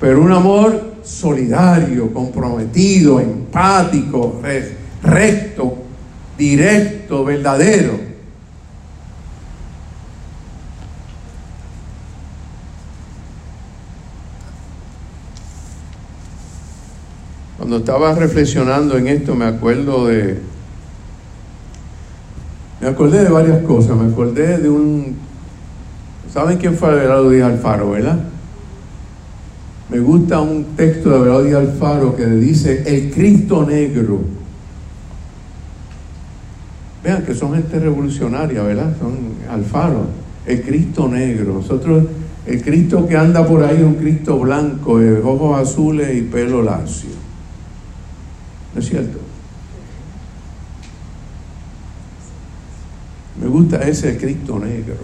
Pero 0.00 0.20
un 0.20 0.32
amor 0.32 0.94
solidario, 1.04 2.12
comprometido, 2.12 3.20
empático, 3.20 4.40
recto, 5.02 5.78
directo, 6.36 7.24
verdadero. 7.24 8.01
Cuando 17.62 17.76
estaba 17.76 18.12
reflexionando 18.16 18.98
en 18.98 19.06
esto 19.06 19.36
me 19.36 19.44
acuerdo 19.44 20.08
de 20.08 20.36
me 22.80 22.88
acordé 22.88 23.22
de 23.22 23.30
varias 23.30 23.62
cosas, 23.62 23.96
me 23.96 24.10
acordé 24.10 24.58
de 24.58 24.68
un 24.68 25.14
¿saben 26.34 26.58
quién 26.58 26.74
fue 26.74 26.88
Abelardo 26.88 27.30
Díaz 27.30 27.52
Alfaro, 27.52 27.92
verdad? 27.92 28.18
Me 29.90 30.00
gusta 30.00 30.40
un 30.40 30.74
texto 30.74 31.10
de 31.10 31.14
Abelardo 31.14 31.44
Díaz 31.44 31.60
Alfaro 31.60 32.16
que 32.16 32.26
dice 32.26 32.82
el 32.84 33.12
Cristo 33.12 33.64
negro. 33.64 34.22
Vean 37.04 37.22
que 37.22 37.32
son 37.32 37.54
gente 37.54 37.78
revolucionaria, 37.78 38.60
¿verdad? 38.64 38.92
Son 38.98 39.16
Alfaro, 39.48 40.06
el 40.46 40.62
Cristo 40.62 41.06
negro. 41.06 41.54
Nosotros, 41.54 42.06
el 42.44 42.60
Cristo 42.60 43.06
que 43.06 43.16
anda 43.16 43.46
por 43.46 43.62
ahí, 43.62 43.80
un 43.84 43.94
Cristo 43.94 44.36
blanco, 44.40 44.98
de 44.98 45.20
ojos 45.20 45.60
azules 45.60 46.16
y 46.18 46.22
pelo 46.22 46.60
lacio. 46.60 47.21
¿No 48.74 48.80
es 48.80 48.88
cierto? 48.88 49.18
Me 53.40 53.48
gusta 53.48 53.78
ese 53.78 54.16
Cristo 54.18 54.58
negro. 54.58 54.96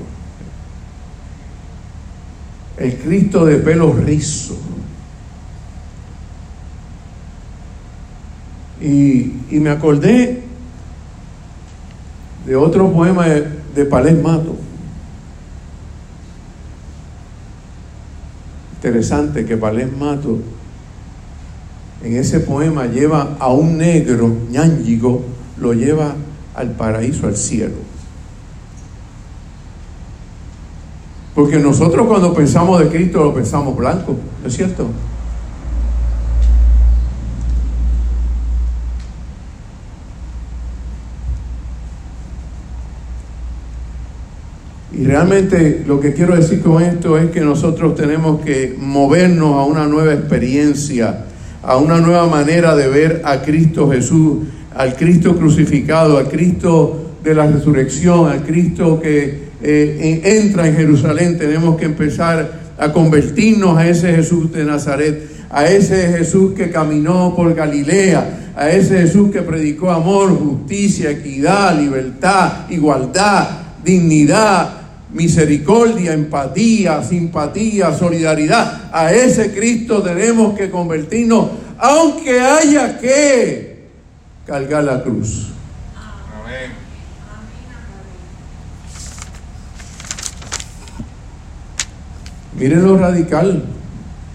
El 2.77 2.97
Cristo 2.99 3.45
de 3.45 3.57
pelo 3.57 3.93
rizo. 3.93 4.57
Y, 8.81 9.33
y, 9.51 9.59
me 9.61 9.71
acordé 9.71 10.41
de 12.47 12.57
otro 12.57 12.93
poema 12.93 13.27
de, 13.27 13.49
de 13.75 13.85
Palés 13.85 14.23
Mato. 14.23 14.57
Interesante 18.77 19.45
que 19.45 19.57
Palés 19.57 19.93
Mato 19.93 20.39
en 22.03 22.17
ese 22.17 22.41
poema 22.41 22.87
lleva 22.87 23.37
a 23.39 23.53
un 23.53 23.79
negro 23.79 24.35
ñángigo, 24.51 25.25
lo 25.59 25.73
lleva 25.73 26.15
al 26.55 26.73
paraíso, 26.73 27.27
al 27.27 27.37
cielo. 27.37 27.77
Porque 31.35 31.59
nosotros 31.59 32.07
cuando 32.09 32.35
pensamos 32.35 32.81
de 32.81 32.89
Cristo 32.89 33.23
lo 33.23 33.35
pensamos 33.35 33.77
blanco, 33.77 34.17
¿no 34.43 34.49
es 34.49 34.57
cierto? 34.57 34.89
Y 44.99 45.05
realmente 45.05 45.85
lo 45.87 46.01
que 46.01 46.13
quiero 46.13 46.35
decir 46.35 46.61
con 46.61 46.83
esto 46.83 47.17
es 47.19 47.31
que 47.31 47.41
nosotros 47.41 47.95
tenemos 47.95 48.41
que 48.41 48.75
movernos 48.77 49.55
a 49.55 49.65
una 49.65 49.87
nueva 49.87 50.13
experiencia, 50.13 51.27
a 51.63 51.77
una 51.77 51.99
nueva 51.99 52.27
manera 52.27 52.75
de 52.77 52.89
ver 52.89 53.23
a 53.25 53.43
Cristo 53.43 53.91
Jesús, 53.91 54.47
al 54.75 54.95
Cristo 54.97 55.37
crucificado, 55.37 56.19
al 56.19 56.29
Cristo 56.29 57.15
de 57.23 57.35
la 57.35 57.47
resurrección, 57.47 58.29
al 58.29 58.43
Cristo 58.43 59.01
que 59.01 59.49
eh, 59.63 60.21
entra 60.25 60.69
en 60.69 60.77
Jerusalén. 60.77 61.39
Tenemos 61.39 61.77
que 61.77 61.87
empezar 61.87 62.59
a 62.79 62.93
convertirnos 62.93 63.77
a 63.77 63.89
ese 63.89 64.15
Jesús 64.15 64.53
de 64.53 64.65
Nazaret, 64.65 65.29
a 65.51 65.67
ese 65.67 66.09
Jesús 66.17 66.55
que 66.55 66.71
caminó 66.71 67.35
por 67.35 67.53
Galilea, 67.55 68.53
a 68.55 68.71
ese 68.71 69.01
Jesús 69.01 69.31
que 69.31 69.43
predicó 69.43 69.91
amor, 69.91 70.37
justicia, 70.39 71.11
equidad, 71.11 71.79
libertad, 71.79 72.71
igualdad, 72.71 73.49
dignidad, 73.85 74.78
misericordia, 75.13 76.13
empatía, 76.13 77.03
simpatía, 77.03 77.93
solidaridad. 77.95 78.91
A 78.93 79.13
ese 79.13 79.53
Cristo 79.53 80.03
tenemos 80.03 80.57
que 80.57 80.71
convertirnos, 80.71 81.49
aunque 81.79 82.41
haya 82.41 82.99
que 82.99 83.89
cargar 84.47 84.85
la 84.85 85.03
cruz. 85.03 85.49
Amén. 85.97 86.73
Miren 92.59 92.85
lo 92.85 92.97
radical. 92.99 93.65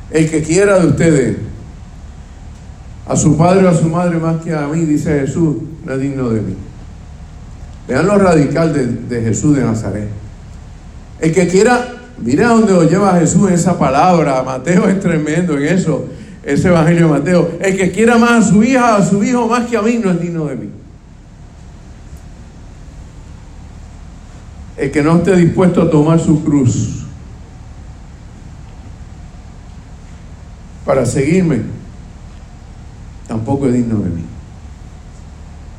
El 0.10 0.30
que 0.30 0.44
quiera 0.44 0.80
de 0.80 0.88
ustedes, 0.88 1.38
a 3.08 3.16
su 3.16 3.36
padre 3.36 3.66
o 3.66 3.70
a 3.70 3.74
su 3.74 3.90
madre 3.90 4.18
más 4.18 4.44
que 4.44 4.54
a 4.54 4.68
mí, 4.68 4.82
dice 4.86 5.22
Jesús, 5.22 5.58
no 5.84 5.94
es 5.94 6.00
digno 6.00 6.30
de 6.30 6.42
mí. 6.42 6.56
Vean 7.88 8.06
lo 8.06 8.18
radical 8.18 8.72
de, 8.74 8.86
de 8.86 9.22
Jesús 9.24 9.56
de 9.56 9.64
Nazaret. 9.64 10.23
El 11.24 11.34
que 11.34 11.48
quiera, 11.48 11.88
mira 12.18 12.50
dónde 12.50 12.74
lo 12.74 12.84
lleva 12.84 13.18
Jesús 13.18 13.50
esa 13.50 13.80
palabra. 13.80 14.44
Mateo 14.44 14.90
es 14.90 15.00
tremendo 15.00 15.58
en 15.58 15.64
eso, 15.70 16.10
ese 16.44 16.68
evangelio 16.68 17.08
de 17.08 17.14
Mateo. 17.14 17.52
El 17.62 17.78
que 17.78 17.92
quiera 17.92 18.18
más 18.18 18.32
a 18.46 18.50
su 18.50 18.62
hija, 18.62 18.98
a 18.98 19.06
su 19.06 19.24
hijo 19.24 19.48
más 19.48 19.70
que 19.70 19.78
a 19.78 19.82
mí, 19.82 20.02
no 20.04 20.12
es 20.12 20.20
digno 20.20 20.48
de 20.48 20.56
mí. 20.58 20.70
El 24.76 24.92
que 24.92 25.02
no 25.02 25.16
esté 25.16 25.38
dispuesto 25.38 25.84
a 25.84 25.90
tomar 25.90 26.20
su 26.20 26.44
cruz 26.44 27.06
para 30.84 31.06
seguirme, 31.06 31.62
tampoco 33.30 33.68
es 33.68 33.76
digno 33.76 34.00
de 34.00 34.10
mí. 34.10 34.26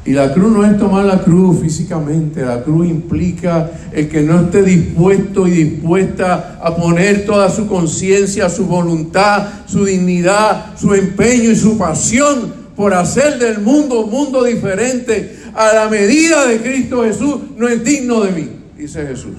Y 0.06 0.12
la 0.12 0.34
cruz 0.34 0.52
no 0.52 0.64
es 0.64 0.76
tomar 0.78 1.06
la 1.06 1.22
cruz 1.22 1.60
físicamente, 1.60 2.44
la 2.44 2.62
cruz 2.62 2.86
implica 2.86 3.70
el 3.90 4.06
que 4.08 4.20
no 4.20 4.42
esté 4.42 4.62
dispuesto 4.62 5.46
y 5.46 5.52
dispuesta 5.52 6.58
a 6.62 6.76
poner 6.76 7.24
toda 7.24 7.48
su 7.48 7.66
conciencia, 7.66 8.50
su 8.50 8.66
voluntad, 8.66 9.48
su 9.66 9.86
dignidad, 9.86 10.76
su 10.76 10.92
empeño 10.92 11.50
y 11.50 11.56
su 11.56 11.78
pasión 11.78 12.52
por 12.76 12.92
hacer 12.92 13.38
del 13.38 13.60
mundo 13.60 14.00
un 14.00 14.10
mundo 14.10 14.44
diferente 14.44 15.38
a 15.54 15.72
la 15.72 15.88
medida 15.88 16.46
de 16.48 16.60
Cristo 16.60 17.02
Jesús, 17.04 17.36
no 17.56 17.66
es 17.68 17.82
digno 17.82 18.20
de 18.22 18.32
mí, 18.32 18.50
dice 18.76 19.06
Jesús. 19.06 19.36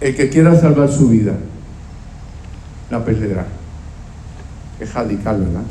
El 0.00 0.14
que 0.14 0.28
quiera 0.28 0.58
salvar 0.60 0.92
su 0.92 1.08
vida, 1.08 1.34
la 2.90 3.04
perderá. 3.04 3.46
Es 4.80 4.94
radical, 4.94 5.40
¿verdad? 5.40 5.62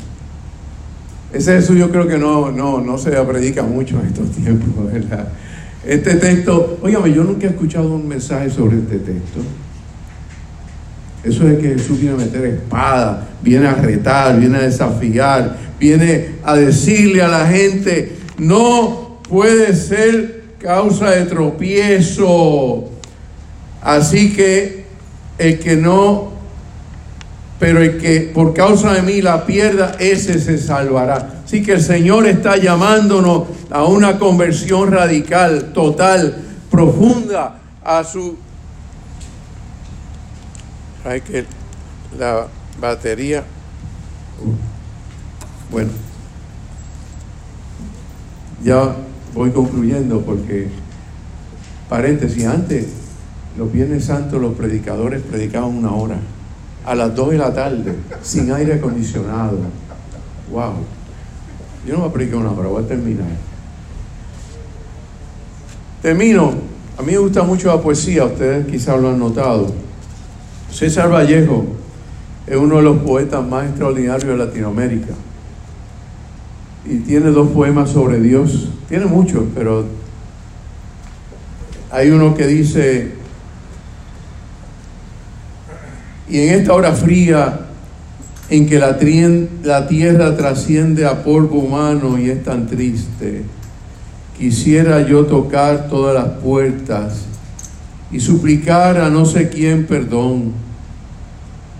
Ese 1.32 1.56
Jesús 1.56 1.76
yo 1.76 1.90
creo 1.90 2.06
que 2.06 2.18
no, 2.18 2.50
no, 2.50 2.80
no 2.80 2.96
se 2.98 3.10
predica 3.10 3.62
mucho 3.62 4.00
en 4.00 4.06
estos 4.06 4.30
tiempos, 4.30 4.68
¿verdad? 4.92 5.28
Este 5.84 6.14
texto, 6.14 6.78
óigame, 6.82 7.12
yo 7.12 7.24
nunca 7.24 7.46
he 7.46 7.50
escuchado 7.50 7.94
un 7.94 8.08
mensaje 8.08 8.50
sobre 8.50 8.78
este 8.78 8.98
texto. 8.98 9.40
Eso 11.22 11.44
de 11.44 11.58
que 11.58 11.68
Jesús 11.70 12.00
viene 12.00 12.14
a 12.14 12.18
meter 12.18 12.44
espada, 12.44 13.28
viene 13.42 13.66
a 13.66 13.74
retar, 13.74 14.38
viene 14.38 14.58
a 14.58 14.62
desafiar, 14.62 15.56
viene 15.78 16.36
a 16.44 16.54
decirle 16.56 17.22
a 17.22 17.28
la 17.28 17.46
gente, 17.46 18.16
no 18.38 19.20
puede 19.28 19.74
ser 19.74 20.44
causa 20.58 21.10
de 21.10 21.26
tropiezo. 21.26 22.90
Así 23.82 24.34
que 24.34 24.84
el 25.38 25.58
que 25.58 25.76
no 25.76 26.32
pero 27.58 27.80
el 27.82 27.98
que 27.98 28.30
por 28.34 28.54
causa 28.54 28.92
de 28.92 29.02
mí 29.02 29.20
la 29.20 29.44
pierda, 29.44 29.96
ese 29.98 30.38
se 30.38 30.58
salvará. 30.58 31.42
Así 31.44 31.62
que 31.62 31.72
el 31.72 31.82
Señor 31.82 32.26
está 32.26 32.56
llamándonos 32.56 33.44
a 33.70 33.84
una 33.84 34.18
conversión 34.18 34.92
radical, 34.92 35.72
total, 35.72 36.36
profunda 36.70 37.58
a 37.84 38.04
su... 38.04 38.36
Hay 41.04 41.20
que 41.20 41.44
la 42.18 42.46
batería... 42.80 43.44
Bueno, 45.70 45.90
ya 48.64 48.94
voy 49.34 49.50
concluyendo 49.50 50.22
porque 50.22 50.68
Paréntesis, 51.88 52.44
antes, 52.44 52.86
los 53.56 53.72
Viernes 53.72 54.04
Santos, 54.04 54.40
los 54.40 54.54
predicadores 54.54 55.22
predicaban 55.22 55.70
una 55.70 55.92
hora, 55.92 56.18
a 56.88 56.94
las 56.94 57.14
2 57.14 57.32
de 57.32 57.38
la 57.38 57.52
tarde, 57.52 57.94
sin 58.22 58.50
aire 58.50 58.74
acondicionado. 58.74 59.58
¡Wow! 60.50 60.72
Yo 61.86 61.92
no 61.92 62.00
voy 62.00 62.08
a 62.08 62.12
predicar 62.14 62.38
una 62.38 62.50
hora, 62.52 62.68
voy 62.70 62.82
a 62.82 62.86
terminar. 62.86 63.26
Termino. 66.00 66.54
A 66.96 67.02
mí 67.02 67.12
me 67.12 67.18
gusta 67.18 67.42
mucho 67.42 67.68
la 67.68 67.82
poesía, 67.82 68.24
ustedes 68.24 68.66
quizás 68.66 68.98
lo 68.98 69.10
han 69.10 69.18
notado. 69.18 69.70
César 70.70 71.12
Vallejo 71.12 71.66
es 72.46 72.56
uno 72.56 72.76
de 72.76 72.82
los 72.82 72.98
poetas 73.00 73.46
más 73.46 73.66
extraordinarios 73.66 74.26
de 74.26 74.36
Latinoamérica. 74.38 75.12
Y 76.86 77.00
tiene 77.00 77.30
dos 77.30 77.48
poemas 77.50 77.90
sobre 77.90 78.18
Dios. 78.18 78.70
Tiene 78.88 79.04
muchos, 79.04 79.44
pero 79.54 79.84
hay 81.90 82.08
uno 82.08 82.34
que 82.34 82.46
dice, 82.46 83.12
y 86.30 86.38
en 86.38 86.54
esta 86.54 86.74
hora 86.74 86.92
fría 86.92 87.60
en 88.50 88.66
que 88.66 88.78
la, 88.78 89.86
tierra 89.88 90.36
trasciende 90.36 91.06
a 91.06 91.22
polvo 91.22 91.58
humano 91.58 92.18
y 92.18 92.30
es 92.30 92.42
tan 92.42 92.66
triste, 92.66 93.44
quisiera 94.38 95.06
yo 95.06 95.26
tocar 95.26 95.88
todas 95.88 96.14
las 96.14 96.38
puertas 96.38 97.24
y 98.10 98.20
suplicar 98.20 98.98
a 98.98 99.10
no 99.10 99.26
sé 99.26 99.48
quién 99.48 99.86
perdón 99.86 100.52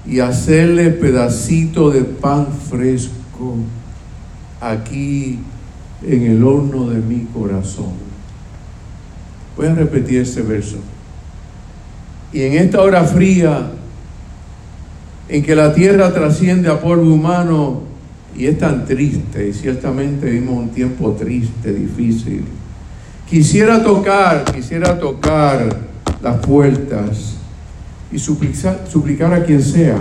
y 0.07 0.21
hacerle 0.21 0.91
pedacito 0.91 1.91
de 1.91 2.03
pan 2.03 2.49
fresco 2.69 3.57
aquí 4.61 5.39
en 6.07 6.23
el 6.25 6.45
horno 6.45 6.89
de 6.89 7.01
mi 7.01 7.25
corazón. 7.27 7.93
Voy 9.57 9.67
a 9.67 9.75
repetir 9.75 10.21
este 10.21 10.43
verso. 10.43 10.77
Y 12.33 12.43
en 12.43 12.55
esta 12.55 12.83
hora 12.83 13.05
fría, 13.05 13.71
en 15.29 15.43
que 15.43 15.55
la 15.55 15.75
tierra 15.75 16.13
trasciende 16.13 16.69
a 16.69 16.81
polvo 16.81 17.13
humano 17.13 17.83
y 18.37 18.47
es 18.47 18.59
tan 18.59 18.87
triste, 18.87 19.49
y 19.49 19.53
ciertamente 19.53 20.31
vimos 20.31 20.57
un 20.57 20.71
tiempo 20.71 21.13
triste, 21.13 21.73
difícil, 21.73 22.45
quisiera 23.29 23.83
tocar, 23.83 24.45
quisiera 24.55 24.99
tocar 24.99 25.77
las 26.23 26.37
puertas 26.39 27.35
y 28.13 28.19
suplicar, 28.19 28.87
suplicar 28.91 29.35
a 29.35 29.45
quien 29.45 29.63
sea, 29.63 30.01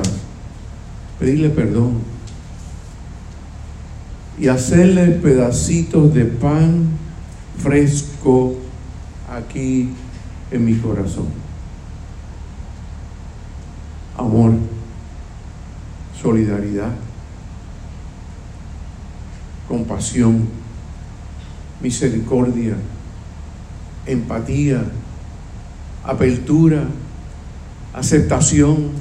pedirle 1.19 1.49
perdón 1.49 1.93
y 4.39 4.47
hacerle 4.47 5.07
pedacitos 5.07 6.13
de 6.13 6.25
pan 6.25 6.89
fresco 7.57 8.55
aquí 9.30 9.89
en 10.51 10.65
mi 10.65 10.75
corazón. 10.75 11.25
Amor, 14.15 14.53
solidaridad, 16.22 16.91
compasión, 19.68 20.47
misericordia, 21.82 22.76
empatía, 24.05 24.84
apertura, 26.03 26.84
aceptación, 27.93 28.91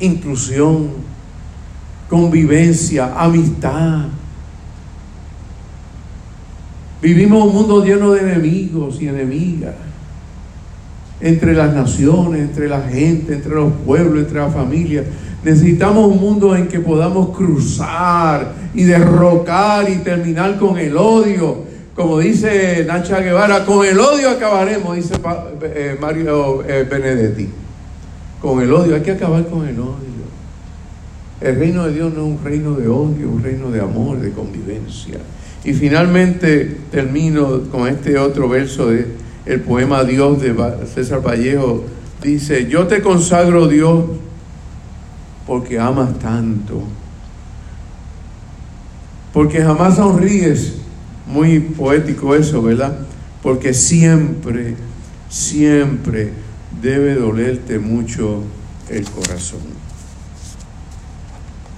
inclusión, 0.00 0.90
convivencia, 2.08 3.14
amistad, 3.16 4.06
Vivimos 7.06 7.46
un 7.46 7.54
mundo 7.54 7.84
lleno 7.84 8.12
de 8.12 8.20
enemigos 8.20 9.00
y 9.00 9.08
enemigas. 9.08 9.74
Entre 11.20 11.54
las 11.54 11.74
naciones, 11.74 12.40
entre 12.40 12.68
la 12.68 12.82
gente, 12.82 13.34
entre 13.34 13.54
los 13.54 13.72
pueblos, 13.84 14.24
entre 14.24 14.40
las 14.40 14.52
familias. 14.52 15.04
Necesitamos 15.46 16.10
un 16.10 16.18
mundo 16.18 16.56
en 16.56 16.66
que 16.66 16.80
podamos 16.80 17.28
cruzar 17.28 18.52
y 18.74 18.82
derrocar 18.82 19.88
y 19.88 19.98
terminar 19.98 20.58
con 20.58 20.76
el 20.76 20.96
odio. 20.96 21.58
Como 21.94 22.18
dice 22.18 22.84
Nacha 22.84 23.20
Guevara, 23.20 23.64
con 23.64 23.86
el 23.86 23.96
odio 24.00 24.28
acabaremos, 24.28 24.96
dice 24.96 25.14
eh, 25.62 25.96
Mario 26.00 26.64
eh, 26.66 26.84
Benedetti. 26.90 27.48
Con 28.42 28.60
el 28.60 28.72
odio, 28.72 28.96
hay 28.96 29.02
que 29.02 29.12
acabar 29.12 29.46
con 29.46 29.68
el 29.68 29.78
odio. 29.78 30.26
El 31.40 31.54
reino 31.60 31.86
de 31.86 31.94
Dios 31.94 32.12
no 32.12 32.26
es 32.26 32.26
un 32.26 32.40
reino 32.42 32.74
de 32.74 32.88
odio, 32.88 33.30
un 33.30 33.40
reino 33.40 33.70
de 33.70 33.80
amor, 33.80 34.18
de 34.18 34.32
convivencia. 34.32 35.18
Y 35.62 35.74
finalmente 35.74 36.76
termino 36.90 37.60
con 37.70 37.86
este 37.86 38.18
otro 38.18 38.48
verso 38.48 38.88
de 38.88 39.06
el 39.44 39.60
poema 39.60 40.02
Dios 40.02 40.42
de 40.42 40.56
César 40.92 41.24
Vallejo. 41.24 41.84
Dice, 42.20 42.66
yo 42.66 42.88
te 42.88 43.00
consagro 43.00 43.68
Dios 43.68 44.06
porque 45.46 45.78
amas 45.78 46.18
tanto. 46.18 46.82
Porque 49.32 49.62
jamás 49.62 49.96
sonríes. 49.96 50.74
Muy 51.26 51.58
poético 51.60 52.34
eso, 52.34 52.62
¿verdad? 52.62 52.98
Porque 53.42 53.74
siempre, 53.74 54.76
siempre 55.28 56.32
debe 56.80 57.14
dolerte 57.14 57.78
mucho 57.78 58.42
el 58.88 59.04
corazón. 59.10 59.60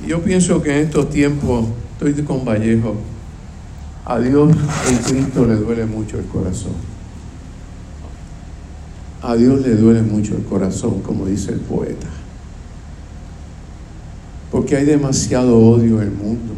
Yo 0.07 0.23
pienso 0.23 0.63
que 0.63 0.71
en 0.71 0.87
estos 0.87 1.11
tiempos, 1.11 1.67
estoy 1.93 2.23
con 2.25 2.45
Vallejo, 2.45 2.97
a 4.05 4.19
Dios 4.19 4.55
en 4.89 4.97
Cristo 4.99 5.47
le 5.47 5.57
duele 5.57 5.87
mucho 5.87 6.19
el 6.19 6.27
corazón. 6.27 6.73
A 9.23 9.35
Dios 9.35 9.61
le 9.61 9.75
duele 9.75 10.03
mucho 10.03 10.37
el 10.37 10.45
corazón, 10.45 11.01
como 11.01 11.27
dice 11.27 11.53
el 11.53 11.61
poeta. 11.61 12.07
Porque 14.51 14.77
hay 14.77 14.85
demasiado 14.85 15.59
odio 15.59 16.01
en 16.01 16.09
el 16.09 16.15
mundo. 16.15 16.55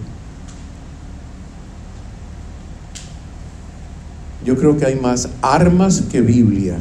Yo 4.44 4.56
creo 4.56 4.76
que 4.76 4.86
hay 4.86 4.94
más 4.94 5.28
armas 5.42 6.02
que 6.10 6.20
Biblia. 6.20 6.78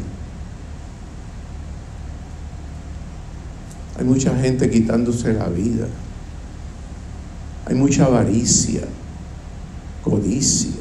Hay 3.97 4.05
mucha 4.05 4.35
gente 4.37 4.69
quitándose 4.69 5.33
la 5.33 5.49
vida. 5.49 5.87
Hay 7.65 7.75
mucha 7.75 8.05
avaricia 8.05 8.81
codicia, 10.09 10.71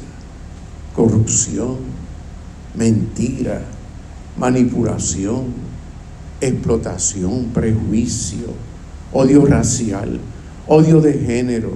corrupción, 0.95 1.77
mentira, 2.75 3.61
manipulación, 4.37 5.45
explotación, 6.41 7.45
prejuicio, 7.53 8.53
odio 9.11 9.45
racial, 9.45 10.19
odio 10.67 11.01
de 11.01 11.13
género. 11.13 11.71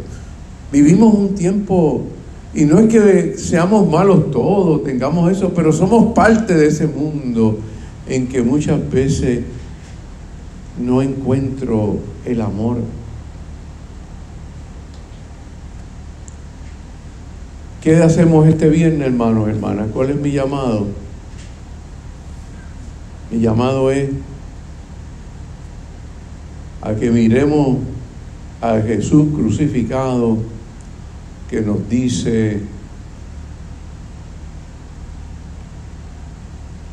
Vivimos 0.72 1.14
un 1.14 1.36
tiempo, 1.36 2.04
y 2.54 2.66
no 2.66 2.80
es 2.80 2.88
que 2.88 3.38
seamos 3.38 3.90
malos 3.90 4.32
todos, 4.32 4.84
tengamos 4.84 5.32
eso, 5.32 5.54
pero 5.54 5.72
somos 5.72 6.14
parte 6.14 6.54
de 6.56 6.68
ese 6.68 6.88
mundo 6.88 7.60
en 8.08 8.28
que 8.28 8.42
muchas 8.42 8.90
veces 8.90 9.42
no 10.80 11.02
encuentro 11.02 12.00
el 12.26 12.42
amor 12.42 12.78
¿Qué 17.84 17.98
hacemos 17.98 18.48
este 18.48 18.70
viernes, 18.70 19.06
hermanos, 19.06 19.50
hermanas? 19.50 19.88
¿Cuál 19.94 20.12
es 20.12 20.16
mi 20.16 20.32
llamado? 20.32 20.88
Mi 23.30 23.42
llamado 23.42 23.92
es 23.92 24.10
a 26.84 26.94
que 26.96 27.10
miremos 27.10 27.78
a 28.62 28.82
Jesús 28.82 29.28
crucificado 29.34 30.38
que 31.50 31.62
nos 31.62 31.90
dice 31.90 32.62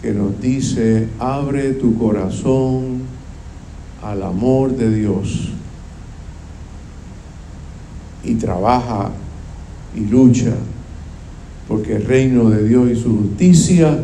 que 0.01 0.13
nos 0.13 0.41
dice, 0.41 1.09
abre 1.19 1.75
tu 1.75 1.99
corazón 1.99 3.03
al 4.03 4.23
amor 4.23 4.75
de 4.75 4.95
Dios 4.95 5.51
y 8.25 8.35
trabaja 8.37 9.11
y 9.95 10.01
lucha 10.01 10.55
porque 11.69 11.97
el 11.97 12.07
reino 12.07 12.49
de 12.49 12.67
Dios 12.67 12.91
y 12.91 12.97
su 12.97 13.15
justicia 13.15 13.99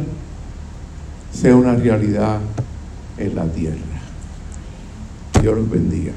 sea 1.33 1.57
una 1.57 1.77
realidad 1.77 2.41
en 3.19 3.35
la 3.35 3.47
tierra. 3.47 3.86
Dios 5.41 5.57
los 5.57 5.71
bendiga. 5.71 6.13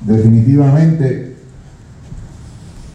Definitivamente 0.00 1.35